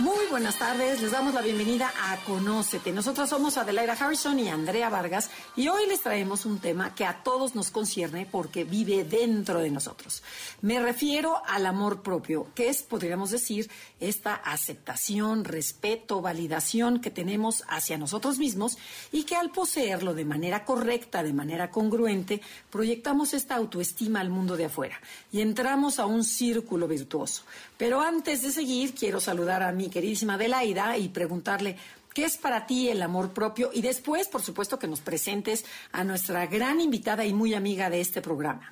[0.00, 2.90] Muy buenas tardes, les damos la bienvenida a Conócete.
[2.90, 7.22] Nosotros somos Adelaida Harrison y Andrea Vargas y hoy les traemos un tema que a
[7.22, 10.22] todos nos concierne porque vive dentro de nosotros.
[10.62, 17.62] Me refiero al amor propio, que es, podríamos decir, esta aceptación, respeto, validación que tenemos
[17.68, 18.78] hacia nosotros mismos
[19.12, 24.56] y que al poseerlo de manera correcta, de manera congruente, proyectamos esta autoestima al mundo
[24.56, 24.98] de afuera
[25.30, 27.42] y entramos a un círculo virtuoso.
[27.80, 31.78] Pero antes de seguir, quiero saludar a mi queridísima Adelaida y preguntarle
[32.12, 36.04] qué es para ti el amor propio y después, por supuesto, que nos presentes a
[36.04, 38.70] nuestra gran invitada y muy amiga de este programa.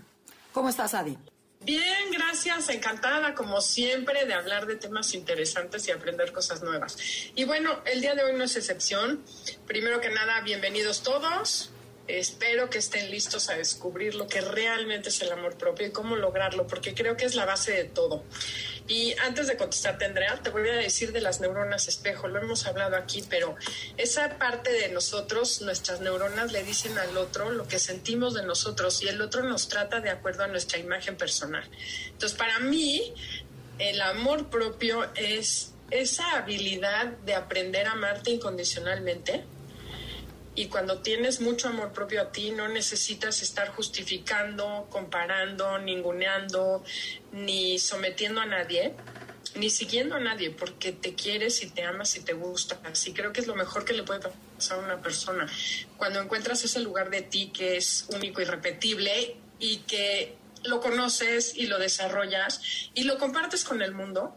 [0.52, 1.16] ¿Cómo estás, Adi?
[1.62, 2.68] Bien, gracias.
[2.68, 6.98] Encantada, como siempre, de hablar de temas interesantes y aprender cosas nuevas.
[7.34, 9.24] Y bueno, el día de hoy no es excepción.
[9.66, 11.70] Primero que nada, bienvenidos todos.
[12.08, 16.16] Espero que estén listos a descubrir lo que realmente es el amor propio y cómo
[16.16, 18.24] lograrlo, porque creo que es la base de todo.
[18.86, 22.26] Y antes de contestarte, Andrea, te voy a decir de las neuronas espejo.
[22.26, 23.54] Lo hemos hablado aquí, pero
[23.98, 29.02] esa parte de nosotros, nuestras neuronas le dicen al otro lo que sentimos de nosotros
[29.02, 31.68] y el otro nos trata de acuerdo a nuestra imagen personal.
[32.06, 33.12] Entonces, para mí,
[33.78, 39.44] el amor propio es esa habilidad de aprender a amarte incondicionalmente
[40.58, 46.82] y cuando tienes mucho amor propio a ti, no necesitas estar justificando, comparando, ninguneando,
[47.30, 48.92] ni sometiendo a nadie,
[49.54, 52.80] ni siguiendo a nadie, porque te quieres y te amas y te gusta.
[52.82, 54.18] Así creo que es lo mejor que le puede
[54.56, 55.46] pasar a una persona.
[55.96, 61.56] Cuando encuentras ese lugar de ti que es único y repetible y que lo conoces
[61.56, 64.36] y lo desarrollas y lo compartes con el mundo,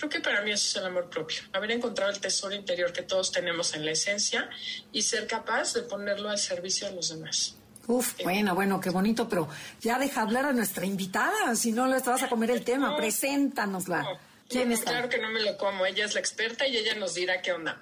[0.00, 3.02] Creo que para mí eso es el amor propio, haber encontrado el tesoro interior que
[3.02, 4.48] todos tenemos en la esencia
[4.92, 7.54] y ser capaz de ponerlo al servicio de los demás.
[7.86, 9.46] Uf, bueno, bueno, qué bonito, pero
[9.82, 14.18] ya deja hablar a nuestra invitada, si no le vas a comer el tema, preséntanosla.
[14.50, 14.90] ¿Quién está?
[14.90, 17.52] Claro que no me lo como, ella es la experta y ella nos dirá qué
[17.52, 17.80] onda.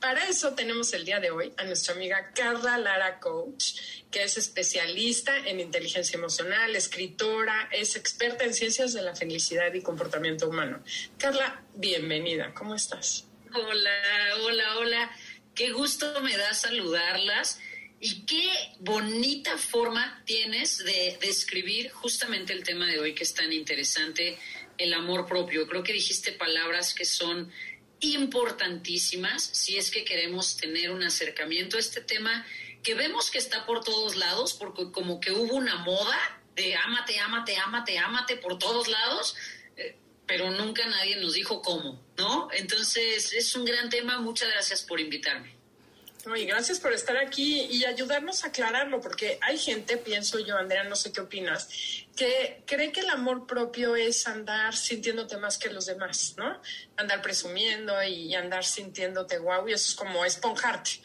[0.00, 3.76] Para eso tenemos el día de hoy a nuestra amiga Carla Lara Coach,
[4.10, 9.80] que es especialista en inteligencia emocional, escritora, es experta en ciencias de la felicidad y
[9.80, 10.84] comportamiento humano.
[11.16, 13.24] Carla, bienvenida, ¿cómo estás?
[13.54, 13.90] Hola,
[14.42, 15.10] hola, hola.
[15.54, 17.60] Qué gusto me da saludarlas
[17.98, 23.52] y qué bonita forma tienes de describir justamente el tema de hoy que es tan
[23.52, 24.38] interesante
[24.80, 25.66] el amor propio.
[25.66, 27.52] Creo que dijiste palabras que son
[28.00, 32.46] importantísimas si es que queremos tener un acercamiento a este tema
[32.82, 36.18] que vemos que está por todos lados, porque como que hubo una moda
[36.56, 39.36] de ámate, ámate, ámate, ámate por todos lados,
[39.76, 42.48] eh, pero nunca nadie nos dijo cómo, ¿no?
[42.52, 45.59] Entonces es un gran tema, muchas gracias por invitarme.
[46.26, 50.84] Oye, gracias por estar aquí y ayudarnos a aclararlo, porque hay gente, pienso yo, Andrea,
[50.84, 51.68] no sé qué opinas,
[52.16, 56.60] que cree que el amor propio es andar sintiéndote más que los demás, ¿no?
[56.96, 61.00] Andar presumiendo y andar sintiéndote guau, y eso es como esponjarte.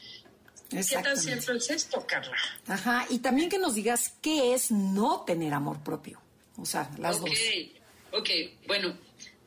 [0.69, 2.37] ¿Qué tan cierto es esto, Carla?
[2.67, 6.19] Ajá, y también que nos digas qué es no tener amor propio.
[6.57, 7.29] O sea, las dos.
[8.11, 8.29] Ok,
[8.67, 8.97] bueno,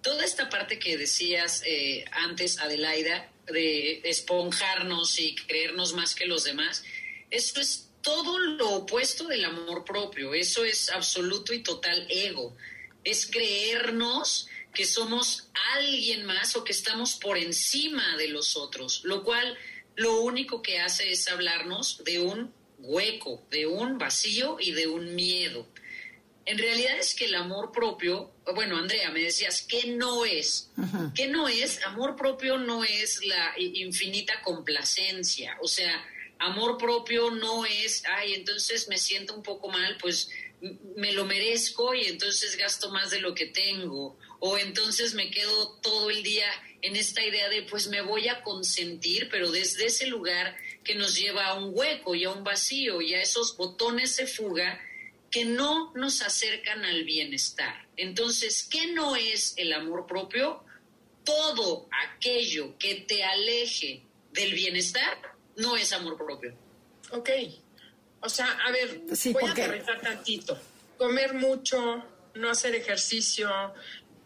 [0.00, 6.44] toda esta parte que decías eh, antes, Adelaida, de esponjarnos y creernos más que los
[6.44, 6.84] demás,
[7.30, 12.56] eso es todo lo opuesto del amor propio, eso es absoluto y total ego,
[13.04, 19.24] es creernos que somos alguien más o que estamos por encima de los otros, lo
[19.24, 19.56] cual
[19.96, 25.14] lo único que hace es hablarnos de un hueco, de un vacío y de un
[25.14, 25.66] miedo.
[26.48, 30.70] En realidad es que el amor propio, bueno, Andrea, me decías, ¿qué no es?
[31.14, 31.84] ¿Qué no es?
[31.84, 36.02] Amor propio no es la infinita complacencia, o sea,
[36.38, 40.30] amor propio no es, ay, entonces me siento un poco mal, pues
[40.96, 45.78] me lo merezco y entonces gasto más de lo que tengo, o entonces me quedo
[45.82, 46.50] todo el día
[46.80, 51.14] en esta idea de, pues me voy a consentir, pero desde ese lugar que nos
[51.14, 54.80] lleva a un hueco y a un vacío y a esos botones de fuga
[55.30, 57.86] que no nos acercan al bienestar.
[57.96, 60.64] Entonces, ¿qué no es el amor propio?
[61.24, 64.02] Todo aquello que te aleje
[64.32, 65.18] del bienestar
[65.56, 66.56] no es amor propio.
[67.10, 67.30] Ok.
[68.20, 69.02] O sea, a ver,
[69.32, 70.58] voy a aterrizar tantito.
[70.96, 72.04] Comer mucho,
[72.34, 73.50] no hacer ejercicio,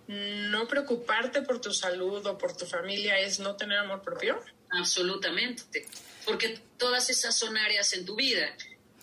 [0.06, 4.40] no preocuparte por tu salud o por tu familia es no tener amor propio.
[4.70, 5.86] Absolutamente.
[6.24, 8.56] Porque todas esas son áreas en tu vida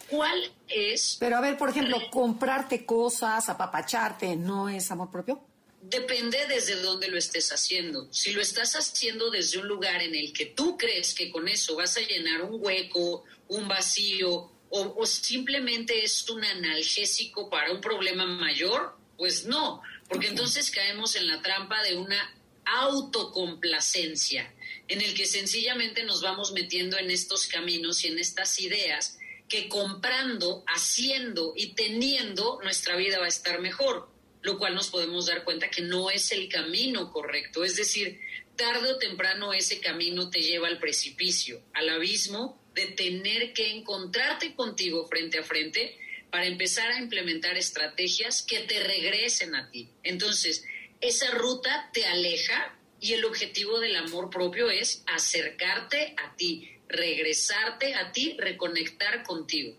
[0.10, 1.18] ¿cuál es?
[1.20, 5.42] Pero a ver, por ejemplo, comprarte cosas, apapacharte, ¿no es amor propio?
[5.82, 8.08] Depende desde dónde lo estés haciendo.
[8.12, 11.76] Si lo estás haciendo desde un lugar en el que tú crees que con eso
[11.76, 17.82] vas a llenar un hueco, un vacío, o, o simplemente es un analgésico para un
[17.82, 22.36] problema mayor, pues no, porque entonces caemos en la trampa de una
[22.66, 24.54] autocomplacencia,
[24.88, 29.19] en el que sencillamente nos vamos metiendo en estos caminos y en estas ideas
[29.50, 34.08] que comprando, haciendo y teniendo nuestra vida va a estar mejor
[34.42, 37.64] lo cual nos podemos dar cuenta que no es el camino correcto.
[37.64, 38.20] Es decir,
[38.56, 44.56] tarde o temprano ese camino te lleva al precipicio, al abismo de tener que encontrarte
[44.56, 45.98] contigo frente a frente
[46.32, 49.90] para empezar a implementar estrategias que te regresen a ti.
[50.04, 50.64] Entonces,
[51.02, 57.96] esa ruta te aleja y el objetivo del amor propio es acercarte a ti, regresarte
[57.96, 59.78] a ti, reconectar contigo.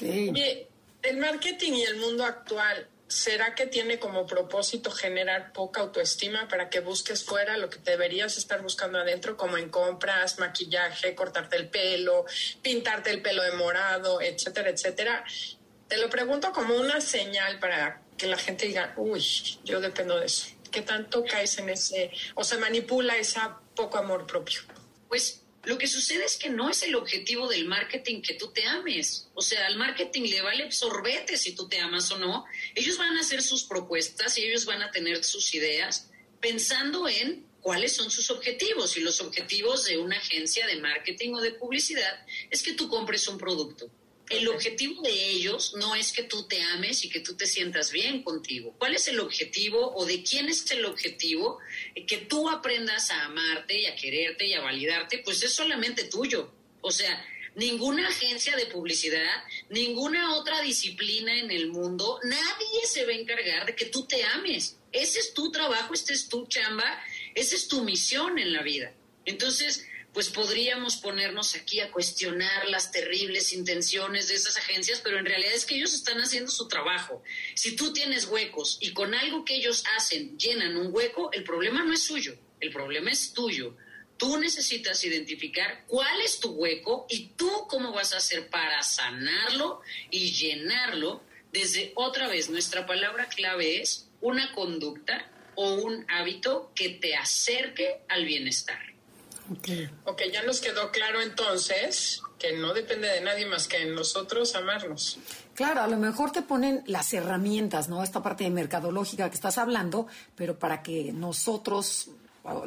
[0.00, 6.68] el marketing y el mundo actual ¿será que tiene como propósito generar poca autoestima para
[6.70, 11.68] que busques fuera lo que deberías estar buscando adentro, como en compras, maquillaje, cortarte el
[11.68, 12.24] pelo,
[12.62, 15.24] pintarte el pelo de morado, etcétera, etcétera?
[15.88, 19.24] Te lo pregunto como una señal para que la gente diga, uy,
[19.64, 20.48] yo dependo de eso.
[20.70, 23.38] ¿Qué tanto caes en ese, o se manipula ese
[23.76, 24.60] poco amor propio?
[25.08, 28.64] Pues lo que sucede es que no es el objetivo del marketing que tú te
[28.64, 29.28] ames.
[29.34, 32.44] O sea, al marketing le vale absorbete si tú te amas o no.
[32.74, 37.46] Ellos van a hacer sus propuestas y ellos van a tener sus ideas pensando en
[37.60, 38.96] cuáles son sus objetivos.
[38.96, 43.26] Y los objetivos de una agencia de marketing o de publicidad es que tú compres
[43.28, 43.90] un producto.
[44.30, 47.92] El objetivo de ellos no es que tú te ames y que tú te sientas
[47.92, 48.74] bien contigo.
[48.78, 51.58] ¿Cuál es el objetivo o de quién es el objetivo?
[52.06, 56.52] Que tú aprendas a amarte y a quererte y a validarte, pues es solamente tuyo.
[56.80, 57.22] O sea,
[57.54, 63.66] ninguna agencia de publicidad, ninguna otra disciplina en el mundo, nadie se va a encargar
[63.66, 64.78] de que tú te ames.
[64.90, 67.02] Ese es tu trabajo, esta es tu chamba,
[67.34, 68.92] esa es tu misión en la vida.
[69.24, 75.26] Entonces, pues podríamos ponernos aquí a cuestionar las terribles intenciones de esas agencias, pero en
[75.26, 77.22] realidad es que ellos están haciendo su trabajo.
[77.54, 81.84] Si tú tienes huecos y con algo que ellos hacen llenan un hueco, el problema
[81.84, 83.76] no es suyo, el problema es tuyo.
[84.16, 89.80] Tú necesitas identificar cuál es tu hueco y tú cómo vas a hacer para sanarlo
[90.12, 91.24] y llenarlo.
[91.52, 97.96] Desde otra vez, nuestra palabra clave es una conducta o un hábito que te acerque
[98.08, 98.93] al bienestar.
[100.04, 104.54] Ok, ya nos quedó claro entonces que no depende de nadie más que en nosotros
[104.54, 105.18] amarnos.
[105.54, 108.02] Claro, a lo mejor te ponen las herramientas, ¿no?
[108.02, 112.08] Esta parte de mercadológica que estás hablando, pero para que nosotros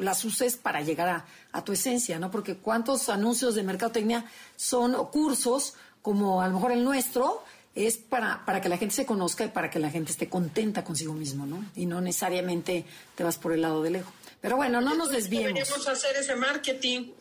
[0.00, 2.30] las uses para llegar a, a tu esencia, ¿no?
[2.30, 4.24] Porque cuántos anuncios de mercadotecnia
[4.56, 7.44] son cursos, como a lo mejor el nuestro,
[7.74, 10.82] es para, para que la gente se conozca y para que la gente esté contenta
[10.82, 11.64] consigo mismo, ¿no?
[11.76, 12.84] Y no necesariamente
[13.14, 14.10] te vas por el lado del ego.
[14.40, 15.54] Pero bueno, no nos desviemos.
[15.54, 17.12] Deberíamos hacer ese marketing.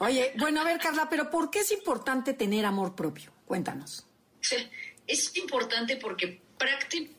[0.00, 3.32] Oye, bueno, a ver, Carla, pero ¿por qué es importante tener amor propio?
[3.46, 4.06] Cuéntanos.
[5.06, 6.38] Es importante porque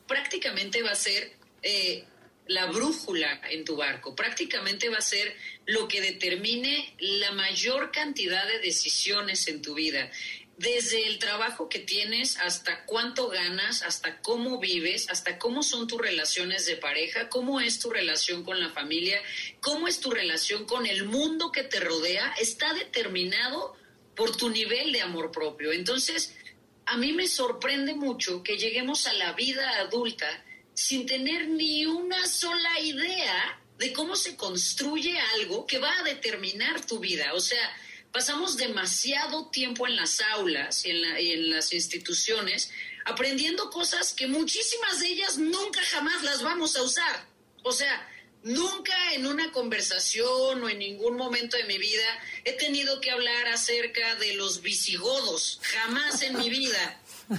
[0.06, 2.04] prácticamente va a ser eh,
[2.50, 5.36] la brújula en tu barco, prácticamente va a ser
[5.66, 10.10] lo que determine la mayor cantidad de decisiones en tu vida
[10.58, 16.00] desde el trabajo que tienes hasta cuánto ganas, hasta cómo vives, hasta cómo son tus
[16.00, 19.22] relaciones de pareja, cómo es tu relación con la familia,
[19.60, 23.76] cómo es tu relación con el mundo que te rodea, está determinado
[24.16, 25.70] por tu nivel de amor propio.
[25.70, 26.36] Entonces,
[26.84, 32.26] a mí me sorprende mucho que lleguemos a la vida adulta sin tener ni una
[32.26, 37.32] sola idea de cómo se construye algo que va a determinar tu vida.
[37.32, 37.76] O sea,
[38.12, 42.70] pasamos demasiado tiempo en las aulas y en, las instituciones
[43.06, 47.26] aprendiendo cosas que muchísimas de ellas nunca jamás las vamos a usar.
[47.62, 48.06] O sea,
[48.42, 52.06] nunca en una conversación o en ningún momento de mi vida
[52.44, 57.00] he tenido que hablar acerca de los visigodos, jamás en mi vida.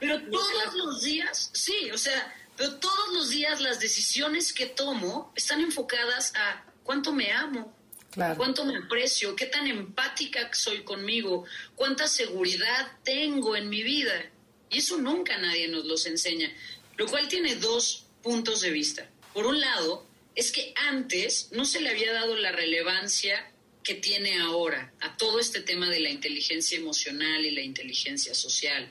[0.00, 5.32] Pero todos los días, sí, o sea, pero todos los días las decisiones que tomo
[5.34, 7.74] están enfocadas a cuánto me amo,
[8.36, 11.44] cuánto me aprecio, qué tan empática soy conmigo,
[11.74, 14.30] cuánta seguridad tengo en mi vida.
[14.70, 16.52] Y eso nunca nadie nos los enseña,
[16.96, 19.08] lo cual tiene dos puntos de vista.
[19.32, 23.50] Por un lado, es que antes no se le había dado la relevancia
[23.82, 28.90] que tiene ahora a todo este tema de la inteligencia emocional y la inteligencia social.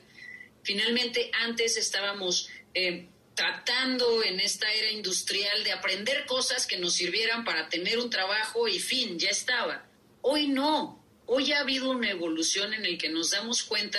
[0.62, 7.44] Finalmente, antes estábamos eh, tratando en esta era industrial de aprender cosas que nos sirvieran
[7.44, 9.86] para tener un trabajo y fin, ya estaba.
[10.20, 11.02] Hoy no.
[11.26, 13.98] Hoy ha habido una evolución en el que nos damos cuenta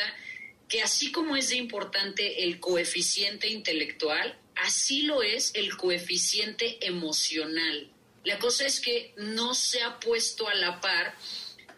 [0.68, 7.90] que así como es de importante el coeficiente intelectual, así lo es el coeficiente emocional.
[8.24, 11.16] La cosa es que no se ha puesto a la par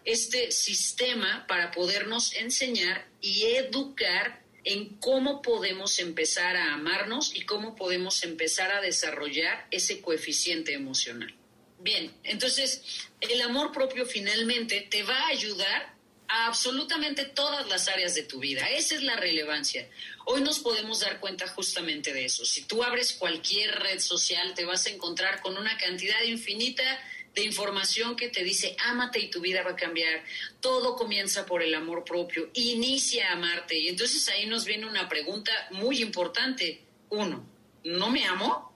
[0.04, 7.76] este sistema para podernos enseñar y educar en cómo podemos empezar a amarnos y cómo
[7.76, 11.32] podemos empezar a desarrollar ese coeficiente emocional.
[11.78, 12.82] Bien, entonces
[13.20, 15.94] el amor propio finalmente te va a ayudar
[16.26, 18.68] a absolutamente todas las áreas de tu vida.
[18.70, 19.88] Esa es la relevancia.
[20.24, 22.44] Hoy nos podemos dar cuenta justamente de eso.
[22.44, 27.00] Si tú abres cualquier red social, te vas a encontrar con una cantidad infinita
[27.36, 30.24] de información que te dice, ámate y tu vida va a cambiar.
[30.58, 32.48] Todo comienza por el amor propio.
[32.54, 33.78] Inicia a amarte.
[33.78, 36.82] Y entonces ahí nos viene una pregunta muy importante.
[37.10, 37.46] Uno,
[37.84, 38.74] ¿no me amo?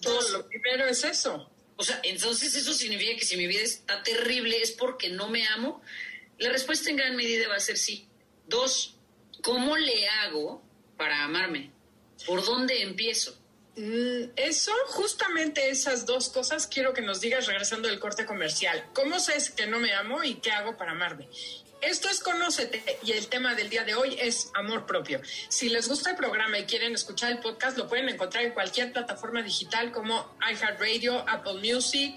[0.00, 1.50] Dos, lo primero es eso.
[1.76, 5.46] O sea, entonces eso significa que si mi vida está terrible es porque no me
[5.46, 5.82] amo.
[6.38, 8.08] La respuesta en gran medida va a ser sí.
[8.48, 8.94] Dos,
[9.42, 10.62] ¿cómo le hago
[10.96, 11.70] para amarme?
[12.24, 13.38] ¿Por dónde empiezo?
[13.76, 18.82] Mm, eso, justamente esas dos cosas quiero que nos digas regresando del corte comercial.
[18.94, 21.28] ¿Cómo sé que no me amo y qué hago para amarme?
[21.82, 25.20] Esto es Conócete y el tema del día de hoy es amor propio.
[25.48, 28.92] Si les gusta el programa y quieren escuchar el podcast, lo pueden encontrar en cualquier
[28.92, 32.14] plataforma digital como iHeartRadio, Apple Music,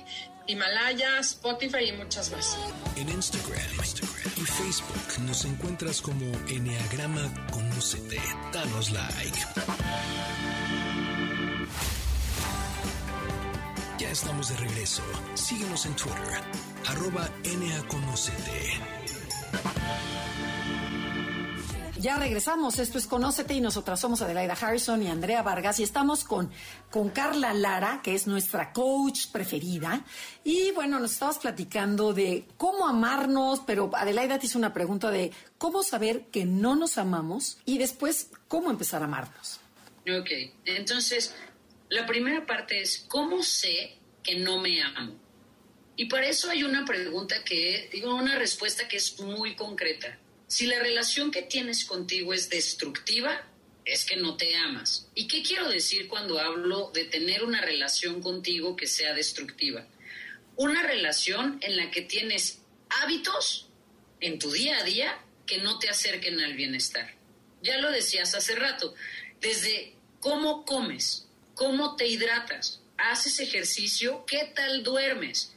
[0.48, 2.58] Himalaya, Spotify y muchas más.
[2.96, 8.20] En Instagram, Instagram y Facebook nos encuentras como Enneagrama Conócete.
[8.54, 9.40] Danos like.
[14.10, 15.04] Ya estamos de regreso.
[15.36, 16.42] Síguenos en Twitter,
[16.88, 18.80] arroba NAConocete.
[22.00, 26.24] Ya regresamos, esto es Conócete y nosotras somos Adelaida Harrison y Andrea Vargas y estamos
[26.24, 26.50] con,
[26.90, 30.04] con Carla Lara, que es nuestra coach preferida.
[30.44, 35.32] Y bueno, nos estabas platicando de cómo amarnos, pero Adelaida te hizo una pregunta de
[35.60, 39.60] cómo saber que no nos amamos y después cómo empezar a amarnos.
[40.08, 40.32] Ok,
[40.66, 41.36] entonces
[41.90, 43.99] la primera parte es, ¿cómo sé
[44.30, 45.20] que no me amo?
[45.96, 50.20] Y para eso hay una pregunta que, digo, una respuesta que es muy concreta.
[50.46, 53.44] Si la relación que tienes contigo es destructiva,
[53.84, 55.08] es que no te amas.
[55.16, 59.88] ¿Y qué quiero decir cuando hablo de tener una relación contigo que sea destructiva?
[60.56, 62.62] Una relación en la que tienes
[63.02, 63.68] hábitos
[64.20, 67.16] en tu día a día que no te acerquen al bienestar.
[67.64, 68.94] Ya lo decías hace rato,
[69.42, 75.54] desde cómo comes, cómo te hidratas, haces ejercicio, qué tal duermes,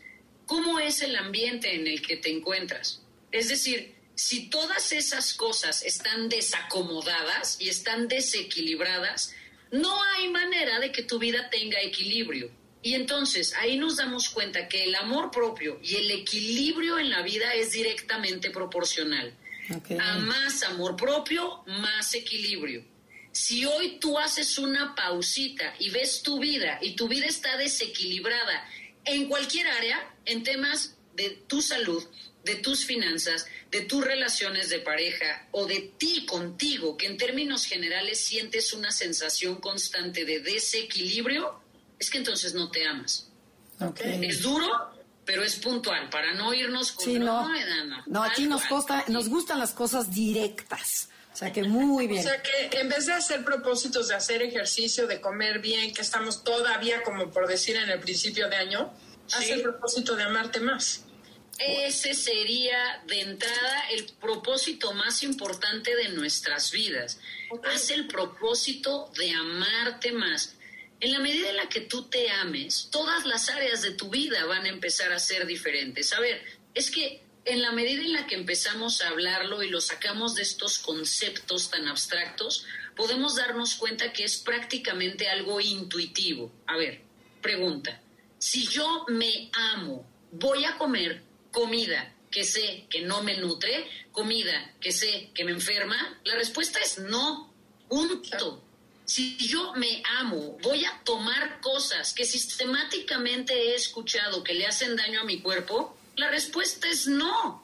[0.47, 3.03] cómo es el ambiente en el que te encuentras.
[3.31, 9.35] Es decir, si todas esas cosas están desacomodadas y están desequilibradas,
[9.71, 12.51] no hay manera de que tu vida tenga equilibrio.
[12.83, 17.23] Y entonces ahí nos damos cuenta que el amor propio y el equilibrio en la
[17.23, 19.35] vida es directamente proporcional.
[19.75, 19.97] Okay.
[20.01, 22.85] A más amor propio, más equilibrio.
[23.33, 28.69] Si hoy tú haces una pausita y ves tu vida y tu vida está desequilibrada
[29.05, 32.05] en cualquier área, en temas de tu salud,
[32.45, 37.65] de tus finanzas, de tus relaciones de pareja o de ti contigo, que en términos
[37.65, 41.61] generales sientes una sensación constante de desequilibrio,
[41.99, 43.29] es que entonces no te amas.
[43.81, 44.27] Okay.
[44.27, 44.69] Es duro,
[45.25, 49.29] pero es puntual, para no irnos con Sí, no, no, no, aquí nos, costa, nos
[49.29, 51.09] gustan las cosas directas.
[51.33, 52.21] O sea que muy bien.
[52.21, 56.03] O sea que en vez de hacer propósitos de hacer ejercicio, de comer bien, que
[56.03, 58.93] estamos todavía, como por decir, en el principio de año,
[59.27, 59.37] Sí.
[59.39, 61.05] haz el propósito de amarte más.
[61.59, 67.19] Ese sería de entrada el propósito más importante de nuestras vidas.
[67.65, 70.57] Haz el propósito de amarte más.
[71.01, 74.45] En la medida en la que tú te ames, todas las áreas de tu vida
[74.45, 76.13] van a empezar a ser diferentes.
[76.13, 76.43] A ver,
[76.75, 80.43] es que en la medida en la que empezamos a hablarlo y lo sacamos de
[80.43, 86.53] estos conceptos tan abstractos, podemos darnos cuenta que es prácticamente algo intuitivo.
[86.67, 87.01] A ver,
[87.41, 88.01] pregunta,
[88.39, 94.75] si yo me amo, voy a comer comida que sé que no me nutre, comida
[94.81, 97.53] que sé que me enferma, la respuesta es no.
[97.89, 98.65] Punto.
[99.05, 104.97] Si yo me amo, voy a tomar cosas que sistemáticamente he escuchado que le hacen
[104.97, 107.63] daño a mi cuerpo, la respuesta es no.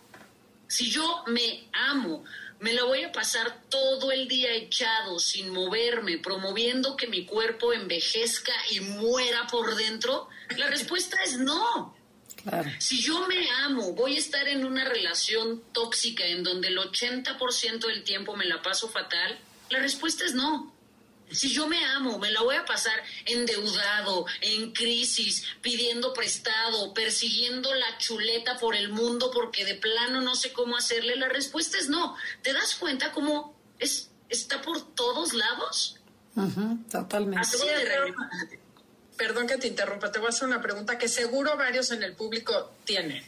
[0.66, 2.24] Si yo me amo,
[2.60, 7.72] me lo voy a pasar todo el día echado, sin moverme, promoviendo que mi cuerpo
[7.72, 11.96] envejezca y muera por dentro, la respuesta es no.
[12.42, 12.70] Claro.
[12.78, 17.86] Si yo me amo, voy a estar en una relación tóxica en donde el 80%
[17.86, 19.38] del tiempo me la paso fatal,
[19.70, 20.72] la respuesta es no.
[21.30, 27.74] Si yo me amo, me la voy a pasar endeudado, en crisis, pidiendo prestado, persiguiendo
[27.74, 31.88] la chuleta por el mundo porque de plano no sé cómo hacerle, la respuesta es
[31.88, 32.16] no.
[32.42, 35.96] ¿Te das cuenta cómo es, está por todos lados.
[36.90, 38.60] totalmente.
[39.16, 42.14] Perdón que te interrumpa, te voy a hacer una pregunta que seguro varios en el
[42.14, 43.24] público tienen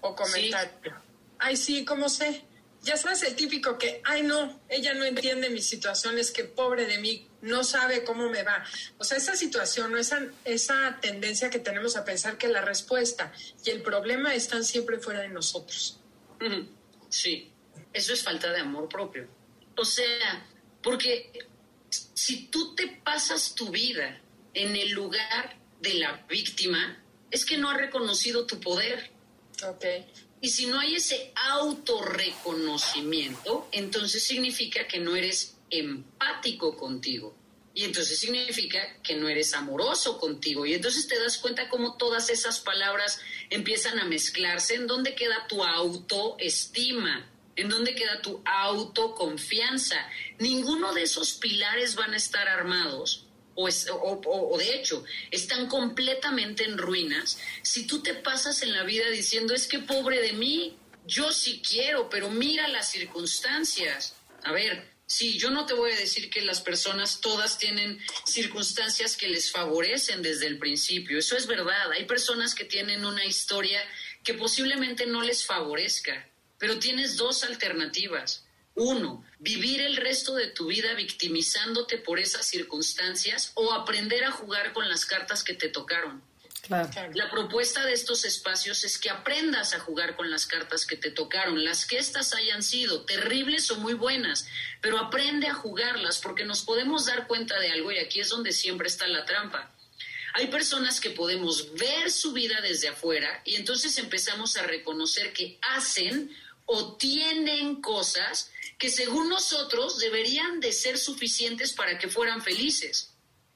[0.00, 0.94] o comentario.
[1.38, 2.44] Ay, sí, ¿cómo sé?
[2.84, 6.86] Ya sabes el típico que, ay, no, ella no entiende mi situación, es que pobre
[6.86, 8.62] de mí, no sabe cómo me va.
[8.98, 13.32] O sea, esa situación, esa, esa tendencia que tenemos a pensar que la respuesta
[13.64, 15.98] y el problema están siempre fuera de nosotros.
[17.08, 17.50] Sí,
[17.92, 19.28] eso es falta de amor propio.
[19.76, 20.46] O sea,
[20.82, 21.32] porque
[21.88, 24.20] si tú te pasas tu vida
[24.52, 29.10] en el lugar de la víctima, es que no ha reconocido tu poder.
[29.66, 29.84] Ok.
[30.44, 37.34] Y si no hay ese autorreconocimiento, entonces significa que no eres empático contigo.
[37.72, 40.66] Y entonces significa que no eres amoroso contigo.
[40.66, 44.74] Y entonces te das cuenta cómo todas esas palabras empiezan a mezclarse.
[44.74, 47.26] ¿En dónde queda tu autoestima?
[47.56, 49.96] ¿En dónde queda tu autoconfianza?
[50.38, 53.24] Ninguno de esos pilares van a estar armados
[53.54, 59.08] o, o, de hecho están completamente en ruinas si tú te pasas en la vida
[59.10, 64.16] diciendo es que pobre de mí, yo sí quiero, pero mira las circunstancias.
[64.42, 69.16] A ver, sí, yo no te voy a decir que las personas todas tienen circunstancias
[69.16, 73.80] que les favorecen desde el principio, eso es verdad, hay personas que tienen una historia
[74.22, 78.43] que posiblemente no les favorezca pero tienes dos alternativas.
[78.74, 84.72] Uno, vivir el resto de tu vida victimizándote por esas circunstancias o aprender a jugar
[84.72, 86.22] con las cartas que te tocaron.
[86.68, 91.10] La propuesta de estos espacios es que aprendas a jugar con las cartas que te
[91.10, 94.46] tocaron, las que éstas hayan sido terribles o muy buenas,
[94.80, 98.52] pero aprende a jugarlas porque nos podemos dar cuenta de algo y aquí es donde
[98.52, 99.74] siempre está la trampa.
[100.32, 105.58] Hay personas que podemos ver su vida desde afuera y entonces empezamos a reconocer que
[105.60, 113.14] hacen o tienen cosas que según nosotros deberían de ser suficientes para que fueran felices.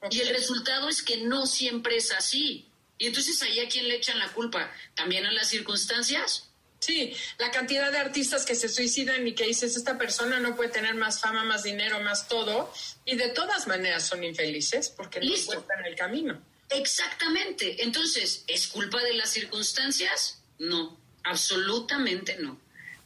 [0.09, 2.69] Y el resultado es que no siempre es así.
[2.97, 4.71] Y entonces ahí a quién le echan la culpa?
[4.95, 6.49] ¿También a las circunstancias?
[6.79, 10.69] Sí, la cantidad de artistas que se suicidan y que dices, esta persona no puede
[10.69, 15.35] tener más fama, más dinero, más todo, y de todas maneras son infelices porque no
[15.35, 16.41] encuentran el camino.
[16.69, 17.83] Exactamente.
[17.83, 20.41] Entonces, ¿es culpa de las circunstancias?
[20.57, 22.59] No, absolutamente no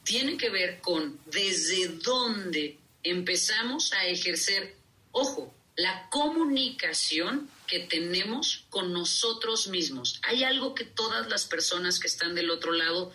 [0.04, 4.74] tiene que ver con desde dónde empezamos a ejercer,
[5.12, 10.20] ojo, la comunicación que tenemos con nosotros mismos.
[10.22, 13.12] Hay algo que todas las personas que están del otro lado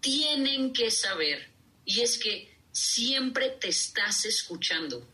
[0.00, 1.48] tienen que saber
[1.84, 5.06] y es que siempre te estás escuchando.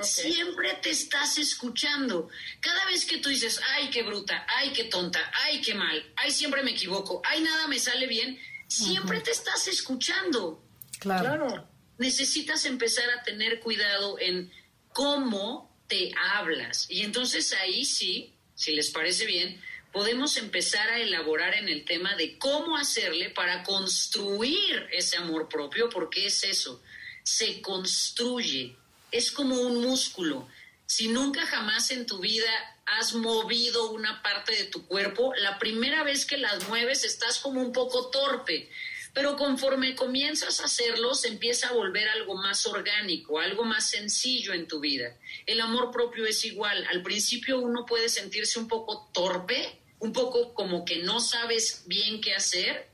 [0.00, 2.28] Siempre te estás escuchando.
[2.60, 6.30] Cada vez que tú dices, ay, qué bruta, ay, qué tonta, ay, qué mal, ay,
[6.30, 8.40] siempre me equivoco, ay, nada me sale bien,
[8.72, 10.62] siempre te estás escuchando.
[10.98, 11.68] Claro.
[11.98, 14.50] Necesitas empezar a tener cuidado en
[14.92, 16.86] cómo te hablas.
[16.88, 19.60] Y entonces ahí sí, si les parece bien,
[19.92, 25.90] podemos empezar a elaborar en el tema de cómo hacerle para construir ese amor propio,
[25.90, 26.82] porque es eso,
[27.22, 28.74] se construye,
[29.10, 30.48] es como un músculo.
[30.86, 32.50] Si nunca jamás en tu vida
[32.86, 37.60] has movido una parte de tu cuerpo, la primera vez que las mueves estás como
[37.60, 38.68] un poco torpe,
[39.14, 44.66] pero conforme comienzas a hacerlo empieza a volver algo más orgánico, algo más sencillo en
[44.66, 45.16] tu vida.
[45.46, 50.54] El amor propio es igual, al principio uno puede sentirse un poco torpe, un poco
[50.54, 52.88] como que no sabes bien qué hacer,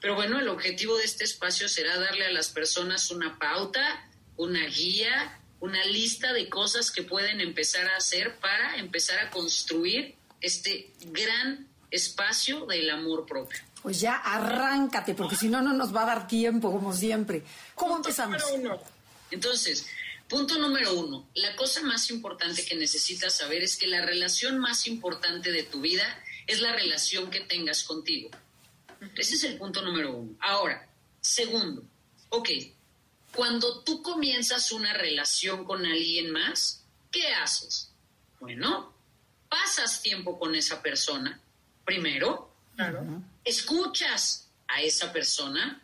[0.00, 4.66] pero bueno, el objetivo de este espacio será darle a las personas una pauta, una
[4.66, 10.90] guía, una lista de cosas que pueden empezar a hacer para empezar a construir este
[11.06, 13.60] gran espacio del amor propio.
[13.82, 17.42] Pues ya arráncate, porque si no, no nos va a dar tiempo, como siempre.
[17.74, 18.42] ¿Cómo empezamos?
[19.30, 19.86] Entonces,
[20.28, 24.86] punto número uno, la cosa más importante que necesitas saber es que la relación más
[24.86, 26.04] importante de tu vida
[26.46, 28.30] es la relación que tengas contigo.
[29.16, 30.36] Ese es el punto número uno.
[30.40, 30.86] Ahora,
[31.20, 31.82] segundo,
[32.28, 32.48] ok,
[33.34, 37.90] cuando tú comienzas una relación con alguien más, ¿qué haces?
[38.40, 38.94] Bueno,
[39.48, 41.40] pasas tiempo con esa persona,
[41.84, 42.52] primero,
[43.44, 45.82] escuchas a esa persona,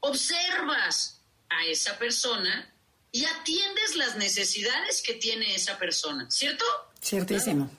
[0.00, 2.72] observas a esa persona
[3.10, 6.64] y atiendes las necesidades que tiene esa persona, ¿cierto?
[7.02, 7.70] Ciertísimo.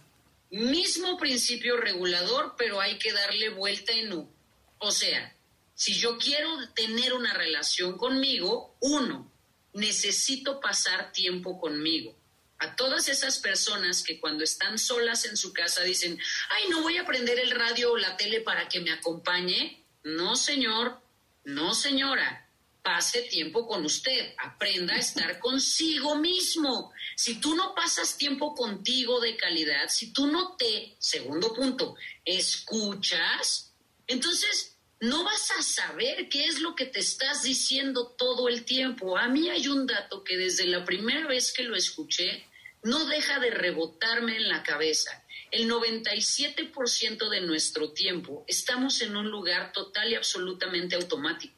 [0.51, 4.29] Mismo principio regulador, pero hay que darle vuelta en U.
[4.77, 5.35] O sea,
[5.83, 9.29] si yo quiero tener una relación conmigo, uno,
[9.73, 12.15] necesito pasar tiempo conmigo.
[12.59, 16.17] A todas esas personas que cuando están solas en su casa dicen,
[16.51, 19.83] ay, no voy a prender el radio o la tele para que me acompañe.
[20.05, 21.01] No, señor,
[21.43, 22.49] no, señora.
[22.81, 26.93] pase tiempo con usted, aprenda a estar consigo mismo.
[27.17, 33.73] Si tú no pasas tiempo contigo de calidad, si tú no te, segundo punto, escuchas,
[34.07, 34.72] entonces
[35.03, 39.17] no vas a saber qué es lo que te estás diciendo todo el tiempo.
[39.17, 42.45] A mí hay un dato que desde la primera vez que lo escuché
[42.83, 45.11] no deja de rebotarme en la cabeza.
[45.51, 51.53] El 97% de nuestro tiempo estamos en un lugar total y absolutamente automático.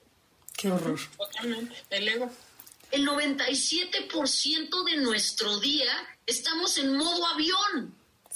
[0.57, 0.99] Qué horror.
[1.15, 1.75] Totalmente.
[1.91, 2.31] El ego.
[2.89, 5.91] El 97% de nuestro día
[6.25, 7.95] estamos en modo avión.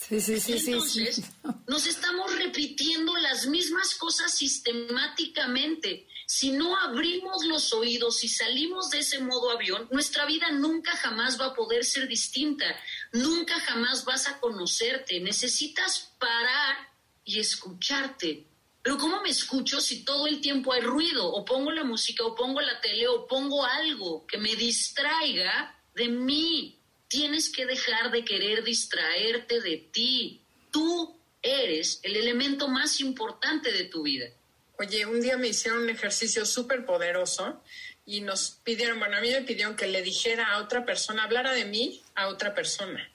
[0.10, 1.22] Sí, sí, sí, Entonces,
[1.68, 6.08] nos estamos repitiendo las mismas cosas sistemáticamente.
[6.26, 11.40] Si no abrimos los oídos y salimos de ese modo avión, nuestra vida nunca jamás
[11.40, 12.66] va a poder ser distinta.
[13.14, 15.20] Nunca jamás vas a conocerte.
[15.20, 16.76] Necesitas parar
[17.24, 18.48] y escucharte.
[18.82, 21.32] Pero ¿cómo me escucho si todo el tiempo hay ruido?
[21.32, 26.08] O pongo la música, o pongo la tele, o pongo algo que me distraiga de
[26.08, 26.79] mí.
[27.10, 30.42] Tienes que dejar de querer distraerte de ti.
[30.72, 34.28] Tú eres el elemento más importante de tu vida.
[34.78, 37.62] Oye, un día me hicieron un ejercicio súper poderoso
[38.06, 41.52] y nos pidieron, bueno, a mí me pidieron que le dijera a otra persona, hablara
[41.52, 43.12] de mí a otra persona.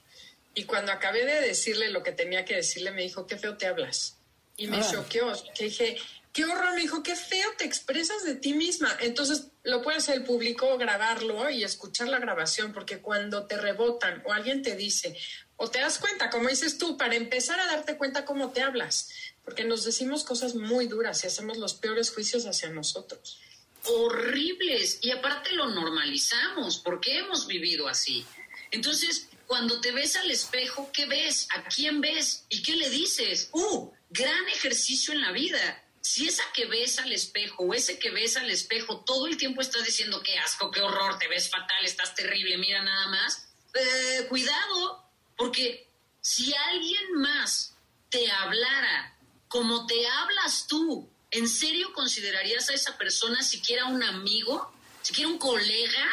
[0.54, 3.66] Y cuando acabé de decirle lo que tenía que decirle, me dijo, qué feo te
[3.66, 4.18] hablas.
[4.56, 5.96] Y me choqueó, que dije,
[6.34, 8.94] qué horror, me dijo, qué feo te expresas de ti misma.
[9.00, 14.20] Entonces, lo puede hacer el público, grabarlo y escuchar la grabación, porque cuando te rebotan
[14.26, 15.16] o alguien te dice,
[15.56, 19.10] o te das cuenta, como dices tú, para empezar a darte cuenta cómo te hablas,
[19.44, 23.40] porque nos decimos cosas muy duras y hacemos los peores juicios hacia nosotros.
[23.86, 28.24] horribles y aparte lo normalizamos porque hemos vivido así.
[28.72, 31.46] Entonces, cuando te ves al espejo, ¿qué ves?
[31.54, 32.44] ¿A quién ves?
[32.48, 33.50] ¿Y qué le dices?
[33.52, 33.92] ¡Uh!
[34.10, 35.83] Gran ejercicio en la vida.
[36.04, 39.62] Si esa que ves al espejo o ese que ves al espejo todo el tiempo
[39.62, 44.26] estás diciendo qué asco, qué horror, te ves fatal, estás terrible, mira nada más, eh,
[44.28, 45.02] cuidado,
[45.34, 45.88] porque
[46.20, 47.74] si alguien más
[48.10, 49.16] te hablara
[49.48, 54.70] como te hablas tú, ¿en serio considerarías a esa persona siquiera un amigo?
[55.00, 56.04] ¿Siquiera un colega?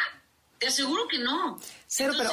[0.58, 1.60] Te aseguro que no.
[1.86, 2.30] Cero, pero,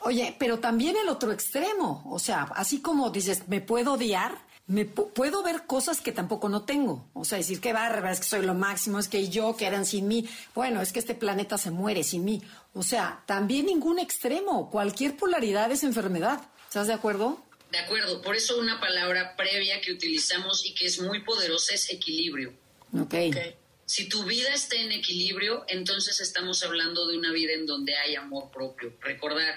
[0.00, 2.02] oye, pero también el otro extremo.
[2.06, 6.48] O sea, así como dices, me puedo odiar, me pu- puedo ver cosas que tampoco
[6.48, 7.08] no tengo.
[7.14, 9.84] O sea, decir que bárbara, es que soy lo máximo, es que yo que eran
[9.86, 10.28] sin mí.
[10.54, 12.42] Bueno, es que este planeta se muere sin mí.
[12.74, 14.70] O sea, también ningún extremo.
[14.70, 16.40] Cualquier polaridad es enfermedad.
[16.68, 17.42] ¿Estás de acuerdo?
[17.70, 21.90] De acuerdo, por eso una palabra previa que utilizamos y que es muy poderosa es
[21.90, 22.52] equilibrio.
[22.94, 23.14] Ok.
[23.28, 23.36] Ok.
[23.84, 28.14] Si tu vida está en equilibrio, entonces estamos hablando de una vida en donde hay
[28.14, 28.94] amor propio.
[29.00, 29.54] Recordar,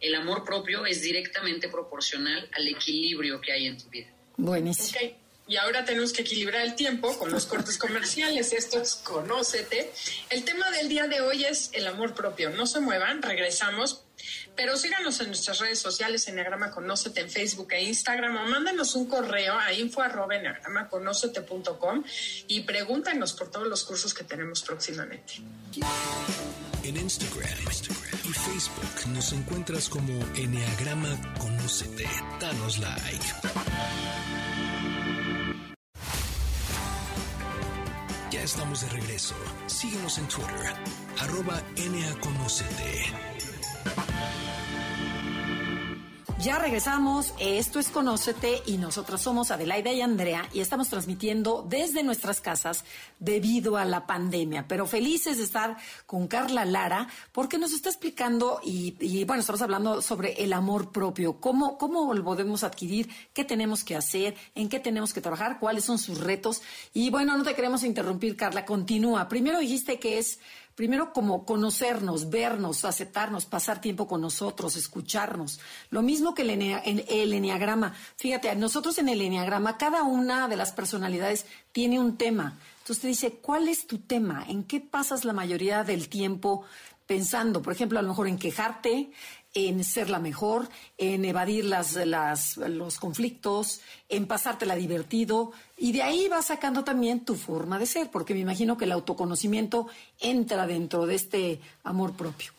[0.00, 4.08] el amor propio es directamente proporcional al equilibrio que hay en tu vida.
[4.36, 4.98] Buenísimo.
[4.98, 5.14] Ok,
[5.46, 8.52] Y ahora tenemos que equilibrar el tiempo con los cortes comerciales.
[8.52, 9.92] Esto es Conócete.
[10.30, 12.50] El tema del día de hoy es el amor propio.
[12.50, 14.03] No se muevan, regresamos.
[14.56, 19.06] Pero síganos en nuestras redes sociales, Enneagrama Conócete en Facebook e Instagram, o mándenos un
[19.06, 22.04] correo a info arroba enneagramaconócete.com
[22.48, 25.34] y pregúntanos por todos los cursos que tenemos próximamente.
[26.82, 27.48] En Instagram,
[28.24, 32.06] y Facebook nos encuentras como Enneagrama Conócete.
[32.40, 33.24] Danos like.
[38.30, 39.34] Ya estamos de regreso.
[39.66, 40.74] Síguenos en Twitter,
[41.20, 43.33] arroba NAConócete.
[46.44, 52.02] Ya regresamos, esto es Conócete y nosotras somos Adelaida y Andrea y estamos transmitiendo desde
[52.02, 52.84] nuestras casas
[53.18, 58.60] debido a la pandemia, pero felices de estar con Carla Lara porque nos está explicando
[58.62, 63.46] y, y, bueno, estamos hablando sobre el amor propio, cómo, cómo lo podemos adquirir, qué
[63.46, 66.60] tenemos que hacer, en qué tenemos que trabajar, cuáles son sus retos
[66.92, 69.28] y bueno, no te queremos interrumpir Carla, continúa.
[69.30, 70.40] Primero dijiste que es
[70.74, 75.60] Primero, como conocernos, vernos, aceptarnos, pasar tiempo con nosotros, escucharnos.
[75.90, 77.94] Lo mismo que el, enea- en- el enneagrama.
[78.16, 82.58] Fíjate, nosotros en el enneagrama, cada una de las personalidades tiene un tema.
[82.80, 84.44] Entonces te dice, ¿cuál es tu tema?
[84.48, 86.64] ¿En qué pasas la mayoría del tiempo
[87.06, 87.62] pensando?
[87.62, 89.12] Por ejemplo, a lo mejor en quejarte,
[89.54, 95.52] en ser la mejor, en evadir las, las- los conflictos, en pasártela divertido.
[95.78, 98.92] Y de ahí vas sacando también tu forma de ser, porque me imagino que el
[98.92, 99.86] autoconocimiento
[100.20, 102.52] entra dentro de este amor propio.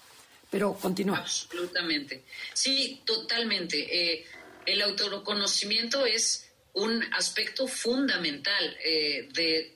[0.49, 1.17] Pero continúa.
[1.17, 2.23] Absolutamente.
[2.53, 4.13] Sí, totalmente.
[4.13, 4.25] Eh,
[4.65, 9.71] el autoconocimiento es un aspecto fundamental eh, de,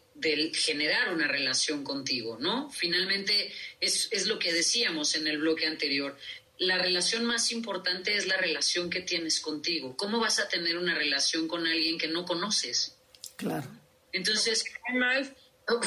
[0.53, 2.69] generar una relación contigo, ¿no?
[2.71, 6.17] Finalmente es, es lo que decíamos en el bloque anterior.
[6.59, 9.95] La relación más importante es la relación que tienes contigo.
[9.97, 12.95] ¿Cómo vas a tener una relación con alguien que no conoces?
[13.37, 13.67] Claro.
[14.11, 15.35] Entonces, Cae mal,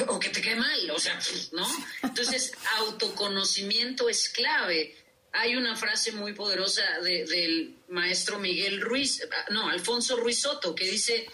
[0.07, 1.19] o, que te cae mal, o sea,
[1.51, 1.67] ¿no?
[2.01, 4.95] Entonces, autoconocimiento es clave.
[5.31, 11.27] Hay una frase muy poderosa del maestro Miguel Ruiz, no, Alfonso Ruiz Soto, que dice,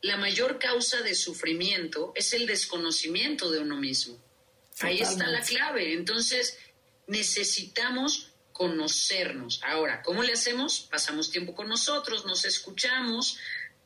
[0.00, 4.18] la mayor causa de sufrimiento es el desconocimiento de uno mismo.
[4.80, 5.92] Ahí está la clave.
[5.92, 6.58] Entonces,
[7.06, 8.31] necesitamos
[8.62, 9.60] conocernos.
[9.64, 10.86] Ahora, ¿cómo le hacemos?
[10.88, 13.36] Pasamos tiempo con nosotros, nos escuchamos,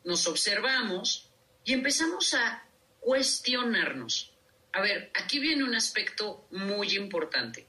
[0.04, 1.30] nos observamos
[1.64, 2.62] y empezamos a
[3.00, 4.34] cuestionarnos.
[4.74, 7.66] A ver, aquí viene un aspecto muy importante.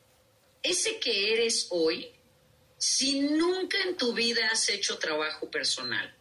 [0.61, 2.11] Ese que eres hoy,
[2.77, 6.13] si nunca en tu vida has hecho trabajo personal,